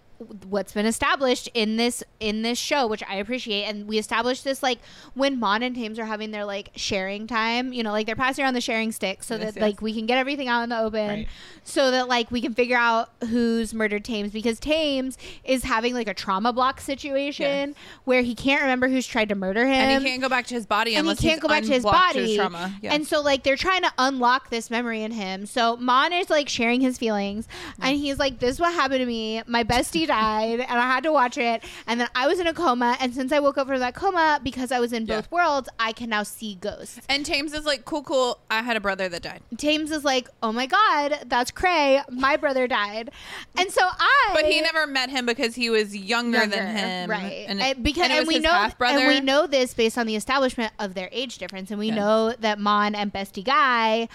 [0.49, 4.63] what's been established in this in this show which i appreciate and we established this
[4.63, 4.79] like
[5.15, 8.45] when mon and Thames are having their like sharing time you know like they're passing
[8.45, 9.63] around the sharing stick so Yes, that yes.
[9.63, 11.29] like we can get everything out in the open Right.
[11.65, 16.09] so that like we can figure out who's murdered Thames because Thames is having like
[16.09, 19.73] a trauma block situation where he can't remember who's tried to murder him.
[19.73, 21.73] and he can't go back to his body and he can't he's go back to
[21.73, 22.37] his body.
[22.37, 22.75] trauma.
[22.83, 22.93] Yeah.
[22.93, 25.47] And so like they're trying to unlock this memory in him.
[25.47, 27.49] So Mon is like sharing his feelings
[27.81, 29.43] and he's like, This is what happened to me.
[29.47, 31.63] My bestie died and I had to watch it.
[31.87, 34.41] And then I was in a coma and since I woke up from that coma
[34.43, 35.17] because I was in Yeah.
[35.17, 37.01] both worlds, I can now see ghosts.
[37.09, 38.39] And Thames is like, cool, cool.
[38.51, 39.41] I had a brother that died.
[39.57, 42.01] Thames is like, oh my god, that's cray.
[42.11, 43.11] My brother died,
[43.57, 44.31] and so I.
[44.35, 47.11] But he never met him because he was younger, than him.
[47.11, 47.47] right?
[47.49, 50.73] And, And, because and, and, we know and we know this based on the establishment
[50.79, 54.09] of their age difference, and we know that Mon and Bestie Guy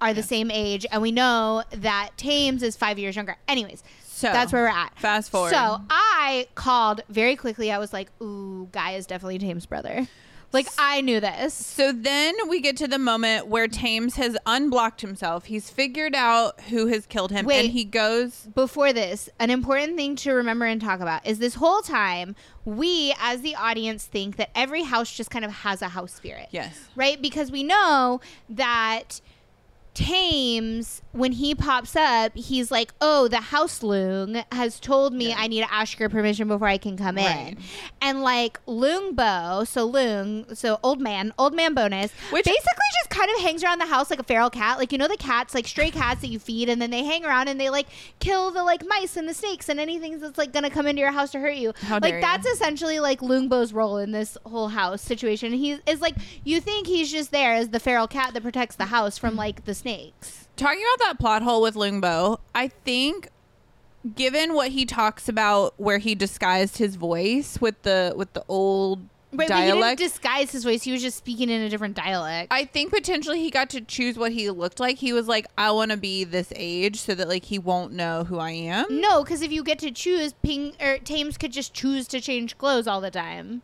[0.00, 0.28] are the Yes.
[0.28, 3.36] same age, and we know that Thames is five years younger.
[3.46, 3.82] Anyways,
[4.22, 4.98] So that's where we're at.
[4.98, 5.50] Fast forward.
[5.50, 7.70] So I called very quickly.
[7.70, 10.06] I was like, "Ooh, Guy is definitely Thames' brother."
[10.52, 11.54] Like I knew this.
[11.54, 15.46] So then we get to the moment where Thames has unblocked himself.
[15.46, 17.64] He's figured out who has killed him, Wait.
[17.64, 18.48] and he goes.
[18.54, 23.14] before this, an important thing to remember and talk about is this whole time we
[23.18, 26.48] as the audience think that every house just kind of has a house spirit.
[26.50, 26.88] Yes.
[26.94, 27.20] Right?
[27.20, 28.20] Because we know
[28.50, 29.22] that
[29.94, 35.36] Thames, when he pops up, he's like, Oh, the house loon has told me Yeah.
[35.38, 37.48] I need to ask your permission before I can come Right.
[37.48, 37.58] in.
[38.00, 42.62] And like Loon Bo, so Loon, so old man, old man bonus, Which- basically
[43.00, 44.78] just kind of hangs around the house like a feral cat.
[44.78, 47.24] Like, you know, the cats, like stray cats that you feed, and then they hang
[47.24, 47.86] around and they like
[48.18, 51.12] kill the like mice and the snakes and anything that's like gonna come into your
[51.12, 51.72] house to hurt you.
[51.82, 52.20] How like, you.
[52.20, 55.52] that's essentially like Loonbo's role in this whole house situation.
[55.52, 58.86] He is like, you think he's just there as the feral cat that protects the
[58.86, 60.48] house from like the snakes.
[60.62, 63.30] Talking about that plot hole with Lungbo, I think
[64.14, 69.00] given what he talks about where he disguised his voice with the with the old
[69.34, 70.82] Right, but he dialect didn't disguise his voice.
[70.82, 72.52] He was just speaking in a different dialect.
[72.52, 74.98] I think potentially he got to choose what he looked like.
[74.98, 78.24] He was like, I want to be this age so that like he won't know
[78.24, 79.00] who I am.
[79.00, 82.20] no, because if you get to choose, Ping er, or Thames could just choose to
[82.20, 83.62] change clothes all the time.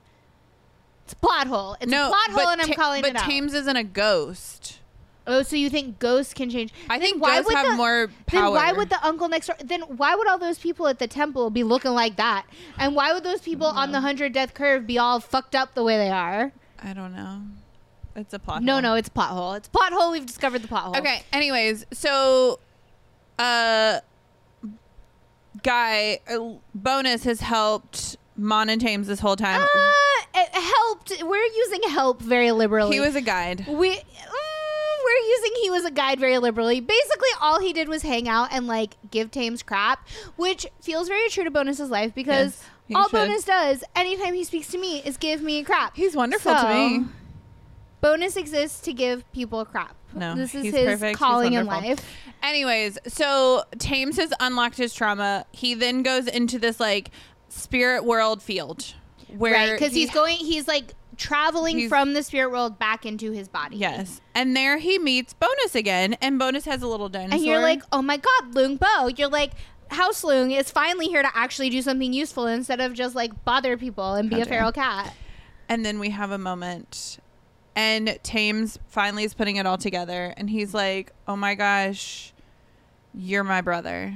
[1.05, 1.77] It's a plot hole.
[1.81, 3.25] It's no, a plot hole, and I'm Ta- calling but it out.
[3.25, 4.81] Thames isn't a ghost.
[5.31, 6.73] Oh, so you think ghosts can change?
[6.89, 8.43] I Then think why ghosts would have the- more power.
[8.45, 9.57] Then why would the uncle next door?
[9.63, 12.47] Then why would all those people at the temple be looking like that?
[12.79, 15.85] And why would those people on the hundred death curve be all fucked up the
[15.85, 16.53] way they are?
[16.83, 17.43] I don't know.
[18.17, 18.63] It's a plot.
[18.63, 18.83] No, hole.
[18.83, 19.53] no, it's a plot hole.
[19.53, 20.11] It's a plot hole.
[20.11, 20.97] We've discovered the plot hole.
[20.97, 21.23] Okay.
[21.33, 22.59] Anyways, so,
[23.39, 24.01] uh,
[25.63, 29.61] guy uh, bonus has helped Mon and Thames this whole time.
[29.63, 29.93] Uh,
[30.35, 31.23] it helped.
[31.23, 32.95] We're using help very liberally.
[32.95, 33.67] he was a guide.
[33.69, 33.97] we.
[33.97, 34.03] mm,
[35.09, 36.81] we're using he was a guide very liberally.
[36.81, 40.07] Basically, all he did was hang out and like give Thames crap,
[40.37, 43.13] which feels very true to Bonus's life because Yes, all should.
[43.13, 45.97] Bonus does anytime he speaks to me is give me crap.
[45.97, 47.05] He's wonderful to me.
[48.01, 49.95] Bonus exists to give people crap.
[50.15, 51.19] No, this is his perfect.
[51.19, 51.99] Calling in life.
[52.43, 55.45] Anyways, so Thames has unlocked his trauma.
[55.53, 57.11] He then goes into this like
[57.49, 58.95] spirit world field
[59.37, 60.37] where right, because he- he's going.
[60.37, 63.77] He's like traveling He's- from the spirit world back into his body.
[63.77, 67.37] Yes, and there he meets Bonus again, and Bonus has a little dinosaur.
[67.37, 69.09] and you're like, oh my god, Loong Bo.
[69.09, 69.53] You're like.
[69.91, 73.79] House Loong is finally here to actually do something useful instead of just like bother
[73.79, 74.59] people and be How a dare.
[74.59, 75.15] feral cat.
[75.67, 77.19] and then we have a moment,
[77.75, 82.35] and Thames finally is putting it all together, and he's like, "Oh my gosh,
[83.15, 84.15] you're my brother."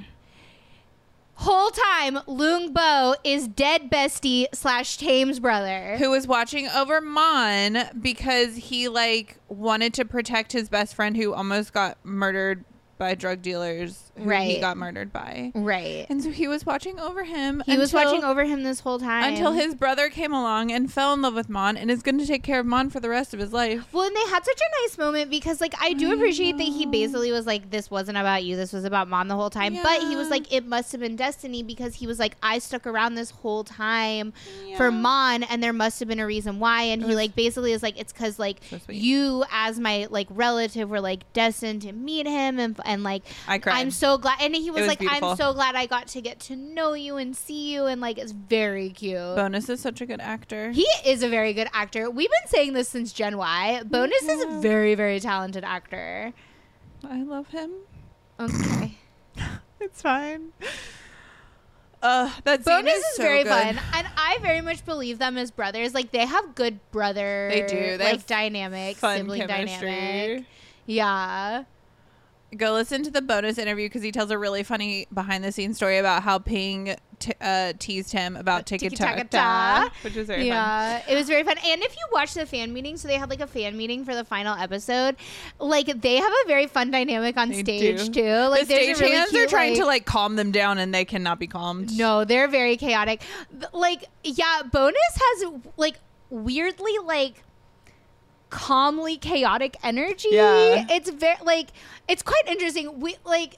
[1.43, 5.97] Whole time, Loong Bo is dead bestie slash Thames's brother.
[5.97, 11.35] Who was watching over Mon because he like wanted to protect his best friend who
[11.35, 12.65] almost got murdered
[12.97, 15.53] by drug dealers who he got murdered by.
[15.55, 16.07] Right.
[16.09, 17.63] And so he was watching over him.
[17.67, 21.13] He was watching over him this whole time until his brother came along and fell
[21.15, 23.33] in love with Mon and is going to take care of Mon for the rest
[23.33, 23.93] of his life.
[23.93, 26.65] Well, and they had such a nice moment because, like, I do I appreciate that
[26.65, 28.57] he basically was like, "This wasn't about you.
[28.57, 31.17] This was about Mon the whole time." But he was like, "It must have been
[31.17, 34.33] destiny," because he was like, "I stuck around this whole time
[34.67, 34.77] Yeah.
[34.77, 37.83] for Mon, and there must have been a reason why." And he like basically is
[37.83, 42.27] like, "It's because like So you, as my like relative, were like destined to meet
[42.27, 43.77] him, and and like I cried.
[43.79, 44.39] I'm so glad.
[44.41, 45.31] And he was, was like, beautiful.
[45.31, 47.87] I'm so glad I got to get to know you and see you.
[47.87, 49.37] And like, it's very cute.
[49.37, 50.73] Bonus is such a good actor.
[50.73, 52.11] He is a very good actor.
[52.11, 53.83] We've been saying this since Gen Y.
[53.85, 56.33] Bonus is a very, very talented actor.
[57.09, 57.71] I love him.
[58.39, 58.99] Okay.
[59.81, 60.53] It's fine.
[62.01, 63.51] Uh, that scene Bonus is, so very good.
[63.51, 65.93] fun, and I very much believe them as brothers.
[65.93, 67.99] Like they have good brother, They do.
[67.99, 69.89] They like have dynamic, Fun sibling chemistry.
[69.89, 70.45] dynamic.
[70.87, 71.65] Yeah,
[72.57, 75.77] Go listen to the bonus interview because he tells a really funny behind the scenes
[75.77, 80.47] story about how Ping t- uh, teased him about Tiki Taka, which is very fun.
[80.47, 81.03] yeah.
[81.09, 81.57] It was very fun.
[81.65, 84.15] And if you watch the fan meeting, so they had like a fan meeting for
[84.15, 85.17] the final episode.
[85.59, 88.23] Like they have a very fun dynamic on They stage do.
[88.23, 88.49] too.
[88.49, 90.95] Like the there's stage really cute, are trying to like- like calm them down, and
[90.95, 91.97] they cannot be calmed.
[91.97, 93.23] No, they're very chaotic.
[93.73, 95.97] Like, yeah, bonus has like
[96.31, 97.43] weirdly like
[98.53, 100.29] calmly chaotic energy.
[100.31, 100.87] Yeah.
[100.91, 101.69] It's very like
[102.07, 103.01] it's quite interesting.
[103.01, 103.57] We like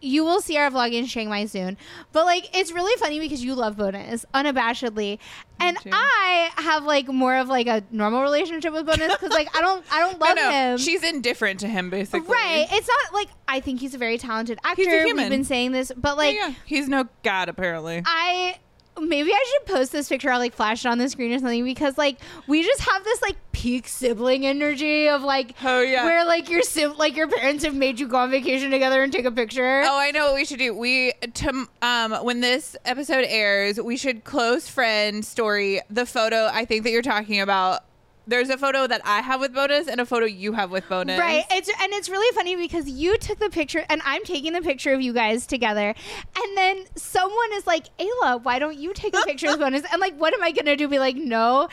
[0.00, 1.78] you will see our vlog in Chiang Mai soon.
[2.12, 5.18] But like it's really funny because you love bonus unabashedly.
[5.58, 5.88] And too.
[5.90, 9.82] I have like more of like a normal relationship with bonus cuz like I don't
[9.90, 10.78] I don't No, love no, him.
[10.78, 12.28] she's indifferent to him, basically.
[12.28, 12.66] Right.
[12.70, 14.82] It's not like I think he's a very talented actor.
[14.82, 16.52] He's a We've been saying this, but Yeah, like yeah.
[16.66, 18.02] he's no god, apparently.
[18.04, 18.58] I
[19.00, 21.64] maybe I should post this picture I'll like flash it on the screen or something
[21.64, 26.04] because like we just have this like peak sibling energy of like Oh, yeah.
[26.04, 29.12] where like your sim like your parents have made you go on vacation together and
[29.12, 29.82] take a picture.
[29.84, 30.74] Oh, I know what we should do.
[30.76, 36.64] We to, um when this episode airs, we should close friend story the photo I
[36.64, 37.82] think that you're talking about.
[38.26, 41.18] There's a photo that I have with bonus and a photo you have with bonus.
[41.18, 41.44] Right.
[41.50, 44.94] It's and it's really funny because you took the picture and I'm taking the picture
[44.94, 45.94] of you guys together.
[46.36, 49.82] And then someone is like, Ayla, why don't you take a picture with bonus?
[49.92, 50.88] And like, what am I gonna do?
[50.88, 51.68] Be like, no.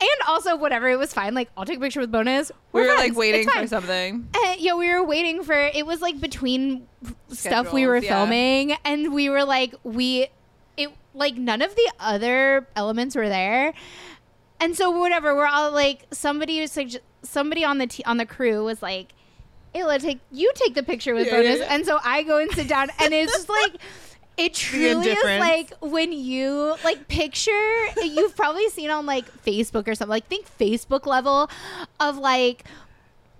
[0.00, 1.34] And also whatever, it was fine.
[1.34, 2.52] Like, I'll take a picture with bonus.
[2.72, 3.10] We We're were friends.
[3.10, 4.28] like waiting for something.
[4.34, 6.86] Uh, yeah, we were waiting for it was like between
[7.28, 8.18] stuff we were yeah.
[8.18, 10.28] filming and we were like we
[10.76, 13.72] it like none of the other elements were there.
[14.60, 16.92] And so whatever, we're all like somebody was like
[17.22, 19.12] somebody on the t- on the crew was like
[19.74, 21.58] Ayla, take you take the picture with Yeah, yeah, bonus.
[21.60, 21.74] yeah.
[21.74, 23.74] And so I go and sit down and it's just like
[24.36, 29.94] it truly is like when you like picture you've probably seen on like Facebook or
[29.94, 31.48] something like think Facebook level
[32.00, 32.64] of like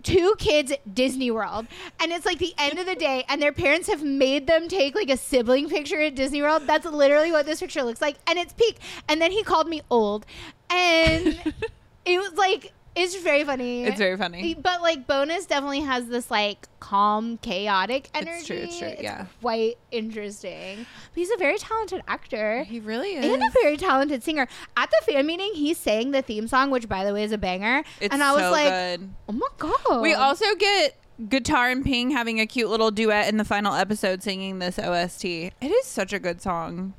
[0.05, 1.67] two kids at Disney World
[1.99, 4.95] and it's like the end of the day and their parents have made them take
[4.95, 6.65] like a sibling picture at Disney World.
[6.67, 8.77] That's literally what this picture looks like and it's peak.
[9.09, 10.27] And then he called me old
[10.75, 11.55] and
[12.05, 13.85] it was like it's very funny.
[13.85, 14.55] It's very funny.
[14.55, 18.31] But like bonus definitely has this like calm, chaotic energy.
[18.31, 19.27] It's true, it's true, yeah.
[19.41, 20.87] quite interesting.
[21.13, 22.63] But he's a very talented actor.
[22.63, 23.25] He really is.
[23.25, 24.47] And a very talented singer.
[24.77, 27.39] At the fan meeting, he sang the theme song, which by the way is a
[27.39, 27.83] banger.
[28.01, 29.11] It's and I was so like, good.
[29.29, 30.03] oh my god.
[30.03, 30.97] We also get
[31.29, 35.25] Guitar and Ping having a cute little duet in the final episode singing this OST.
[35.25, 36.95] It is such a good song.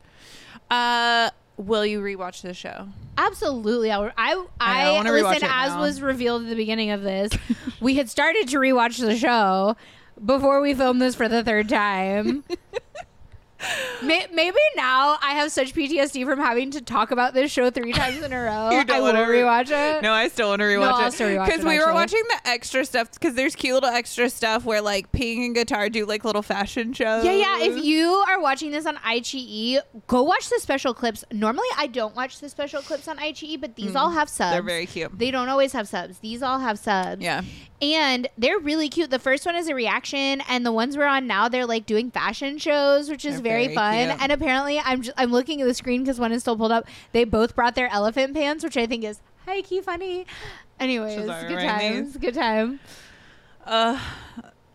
[0.69, 2.87] Uh will you rewatch the show?
[3.17, 3.91] absolutely.
[3.91, 5.81] I I, I I, wanna listen as now.
[5.81, 7.31] was revealed at the beginning of this.
[7.79, 9.75] we had started to rewatch the show
[10.23, 12.43] before we filmed this for the third time.
[14.03, 17.93] May- Maybe now I have such PTSD from having to talk about this show three
[17.93, 18.69] times in a row.
[18.71, 20.01] You I don't will wanna re- rewatch it.
[20.01, 21.45] No, I still want to rewatch No, it.
[21.45, 25.11] Because we were watching the extra stuff because there's cute little extra stuff where like
[25.11, 27.23] Ping and Guitar do like little fashion shows.
[27.25, 27.59] Yeah, yeah.
[27.61, 31.23] If you are watching this on iQIYI, go watch the special clips.
[31.31, 34.49] Normally, I don't watch the special clips on iQIYI, but these all have subs.
[34.49, 34.51] Mm.
[34.51, 35.17] They're very cute.
[35.17, 36.19] They don't always have subs.
[36.19, 37.21] These all have subs.
[37.21, 37.41] Yeah.
[37.81, 39.09] And they're really cute.
[39.09, 42.09] The first one is a reaction, and the ones we're on now, they're like doing
[42.09, 44.07] fashion shows, which is very, very fun.
[44.07, 44.21] cute.
[44.21, 46.87] And apparently, I'm just, I'm looking at the screen because one is still pulled up.
[47.11, 50.25] They both brought their elephant pants, which I think is high key funny.
[50.79, 52.17] Anyways, good write times.
[52.17, 52.79] Good time.
[53.65, 53.99] Uh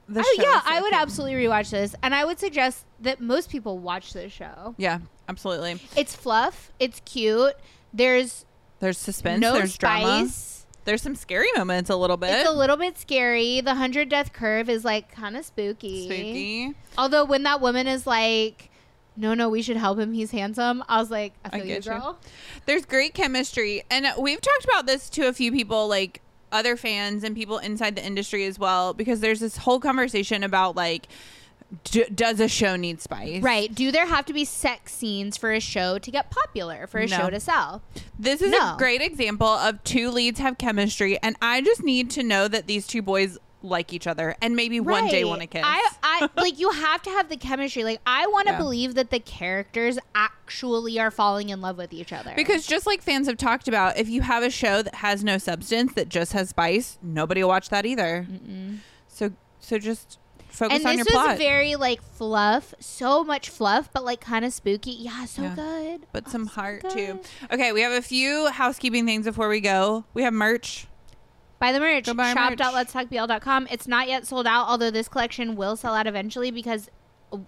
[0.08, 3.78] the Oh yeah, I would absolutely rewatch this, and I would suggest that most people
[3.78, 4.74] watch this show.
[4.76, 4.98] Yeah,
[5.28, 5.80] absolutely.
[5.96, 6.72] It's fluff.
[6.80, 7.54] It's cute.
[7.94, 8.44] There's
[8.80, 10.28] There's suspense, no there's drama.
[10.90, 12.30] There's some scary moments a little bit.
[12.30, 13.60] It's a little bit scary.
[13.60, 16.06] The hundred death curve is like kind of spooky.
[16.06, 16.74] spooky.
[16.98, 18.70] Although when that woman is like,
[19.16, 20.12] "No, no, we should help him.
[20.14, 21.92] He's handsome," I was like, "I I feel you, get you.
[21.92, 22.18] girl."
[22.66, 27.22] There's great chemistry, and we've talked about this to a few people, like other fans
[27.22, 31.06] and people inside the industry as well, because there's this whole conversation about like,
[31.84, 33.42] d- does a show need spice?
[33.42, 33.74] Right?
[33.74, 37.06] Do there have to be sex scenes for a show to get popular for a
[37.06, 37.16] No.
[37.16, 37.82] show to sell?
[38.18, 38.74] This is No.
[38.74, 42.66] a great example of two leads have chemistry, and I just need to know that
[42.66, 45.28] these two boys like each other, and maybe one day Right.
[45.28, 45.62] want to kiss.
[45.62, 47.84] I, I like you have to have the chemistry.
[47.84, 48.58] Like I want to Yeah.
[48.58, 52.32] believe that the characters actually are falling in love with each other.
[52.34, 55.36] because just like fans have talked about, if you have a show that has no
[55.36, 58.26] substance that just has spice, nobody will watch that either.
[59.08, 60.18] So so just
[60.50, 64.44] focus and on this your was very like fluff, so much fluff, but like kind
[64.44, 64.90] of spooky.
[64.92, 65.54] Yeah, so Yeah.
[65.54, 66.06] good.
[66.12, 66.92] but Oh, some so heart good.
[66.92, 67.20] too.
[67.52, 70.04] Okay, we have a few housekeeping things before we go.
[70.14, 70.86] We have merch.
[71.58, 72.06] Buy the merch.
[72.06, 72.32] Go buy.
[72.32, 73.68] Shop.letstalkbl.com.
[73.70, 76.88] It's not yet sold out, although this collection will sell out eventually because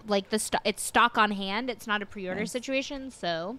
[0.07, 1.69] like the sto- it's stock on hand.
[1.69, 2.51] It's not a pre-order Nice.
[2.51, 3.11] situation.
[3.11, 3.57] So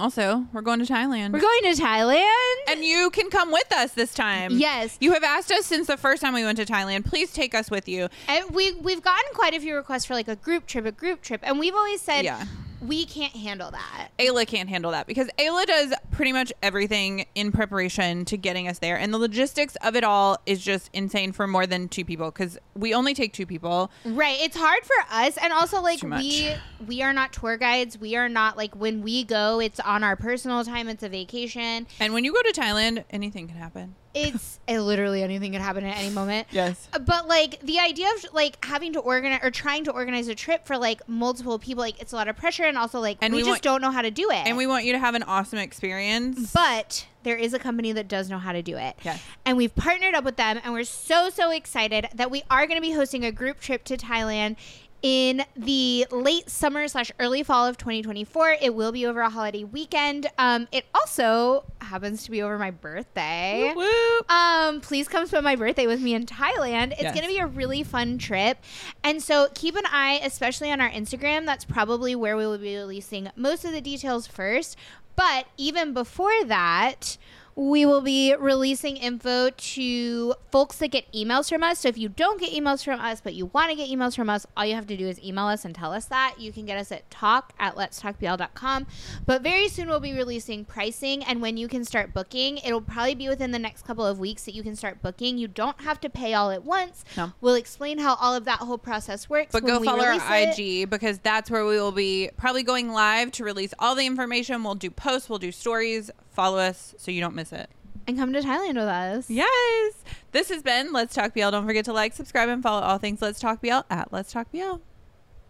[0.00, 1.32] Also, we're going to Thailand.
[1.32, 2.54] we're going to Thailand.
[2.68, 4.52] and you can come with us this time.
[4.58, 7.04] yes, You have asked us since the first time we went to Thailand.
[7.04, 8.08] Please take us with you.
[8.26, 11.20] and we we've gotten quite a few requests for like a group trip, a group
[11.20, 12.44] trip, and we've always said Yeah.
[12.80, 14.08] We can't handle that.
[14.18, 18.78] Ayla can't handle that because Ayla does pretty much everything in preparation to getting us
[18.78, 18.96] there.
[18.96, 22.58] And the logistics of it all is just insane for more than two people because
[22.74, 23.90] we only take two people.
[24.04, 24.38] Right.
[24.40, 26.54] It's hard for us and also like we
[26.86, 27.98] we are not tour guides.
[27.98, 30.88] We are not like when we go it's on our personal time.
[30.88, 31.86] It's a vacation.
[31.98, 33.94] And when you go to Thailand, anything can happen.
[34.12, 36.48] It's it, literally anything could happen at any moment.
[36.52, 36.88] Yes.
[36.92, 40.34] Uh, But like the idea of like having to organize or trying to organize a
[40.34, 43.32] trip for like multiple people, like it's a lot of pressure and also like And
[43.32, 44.46] we, we just want- don't know how to do it.
[44.46, 46.52] And we want you to have an awesome experience.
[46.52, 48.96] but there is a company that does know how to do it.
[49.04, 49.22] Yes.
[49.44, 52.78] And we've partnered up with them and we're so so excited that we are going
[52.78, 54.56] to be hosting a group trip to Thailand
[55.02, 59.64] in the late summer slash early fall of 2024 it will be over a holiday
[59.64, 64.30] weekend um it also happens to be over my birthday Whoop, whoop.
[64.30, 66.92] um, please come spend my birthday with me in Thailand.
[66.92, 67.14] It's Yes.
[67.14, 68.58] going to be a really fun trip.
[69.02, 71.46] And so keep an eye, especially on our Instagram.
[71.46, 74.76] That's probably where we will be releasing most of the details first.
[75.16, 77.16] But even before that,
[77.60, 81.80] we will be releasing info to folks that get emails from us.
[81.80, 84.30] So if you don't get emails from us, but you want to get emails from
[84.30, 86.36] us, all you have to do is email us and tell us that.
[86.38, 88.86] You can get us at talk at letstalkbl.com.
[89.26, 92.56] But very soon we'll be releasing pricing and when you can start booking.
[92.64, 95.36] It'll probably be within the next couple of weeks that you can start booking.
[95.36, 97.04] You don't have to pay all at once.
[97.14, 97.34] No.
[97.42, 99.52] We'll explain how all of that whole process works.
[99.52, 100.58] But go follow our it.
[100.58, 104.64] IG because that's where we will be probably going live to release all the information.
[104.64, 106.10] We'll do posts, we'll do stories.
[106.40, 107.68] Follow us so you don't miss it.
[108.06, 109.28] And come to Thailand with us.
[109.28, 109.92] Yes.
[110.32, 111.50] This has been Let's Talk BL.
[111.50, 114.50] Don't forget to like, subscribe, and follow all things Let's Talk BL at Let's Talk
[114.50, 114.76] BL.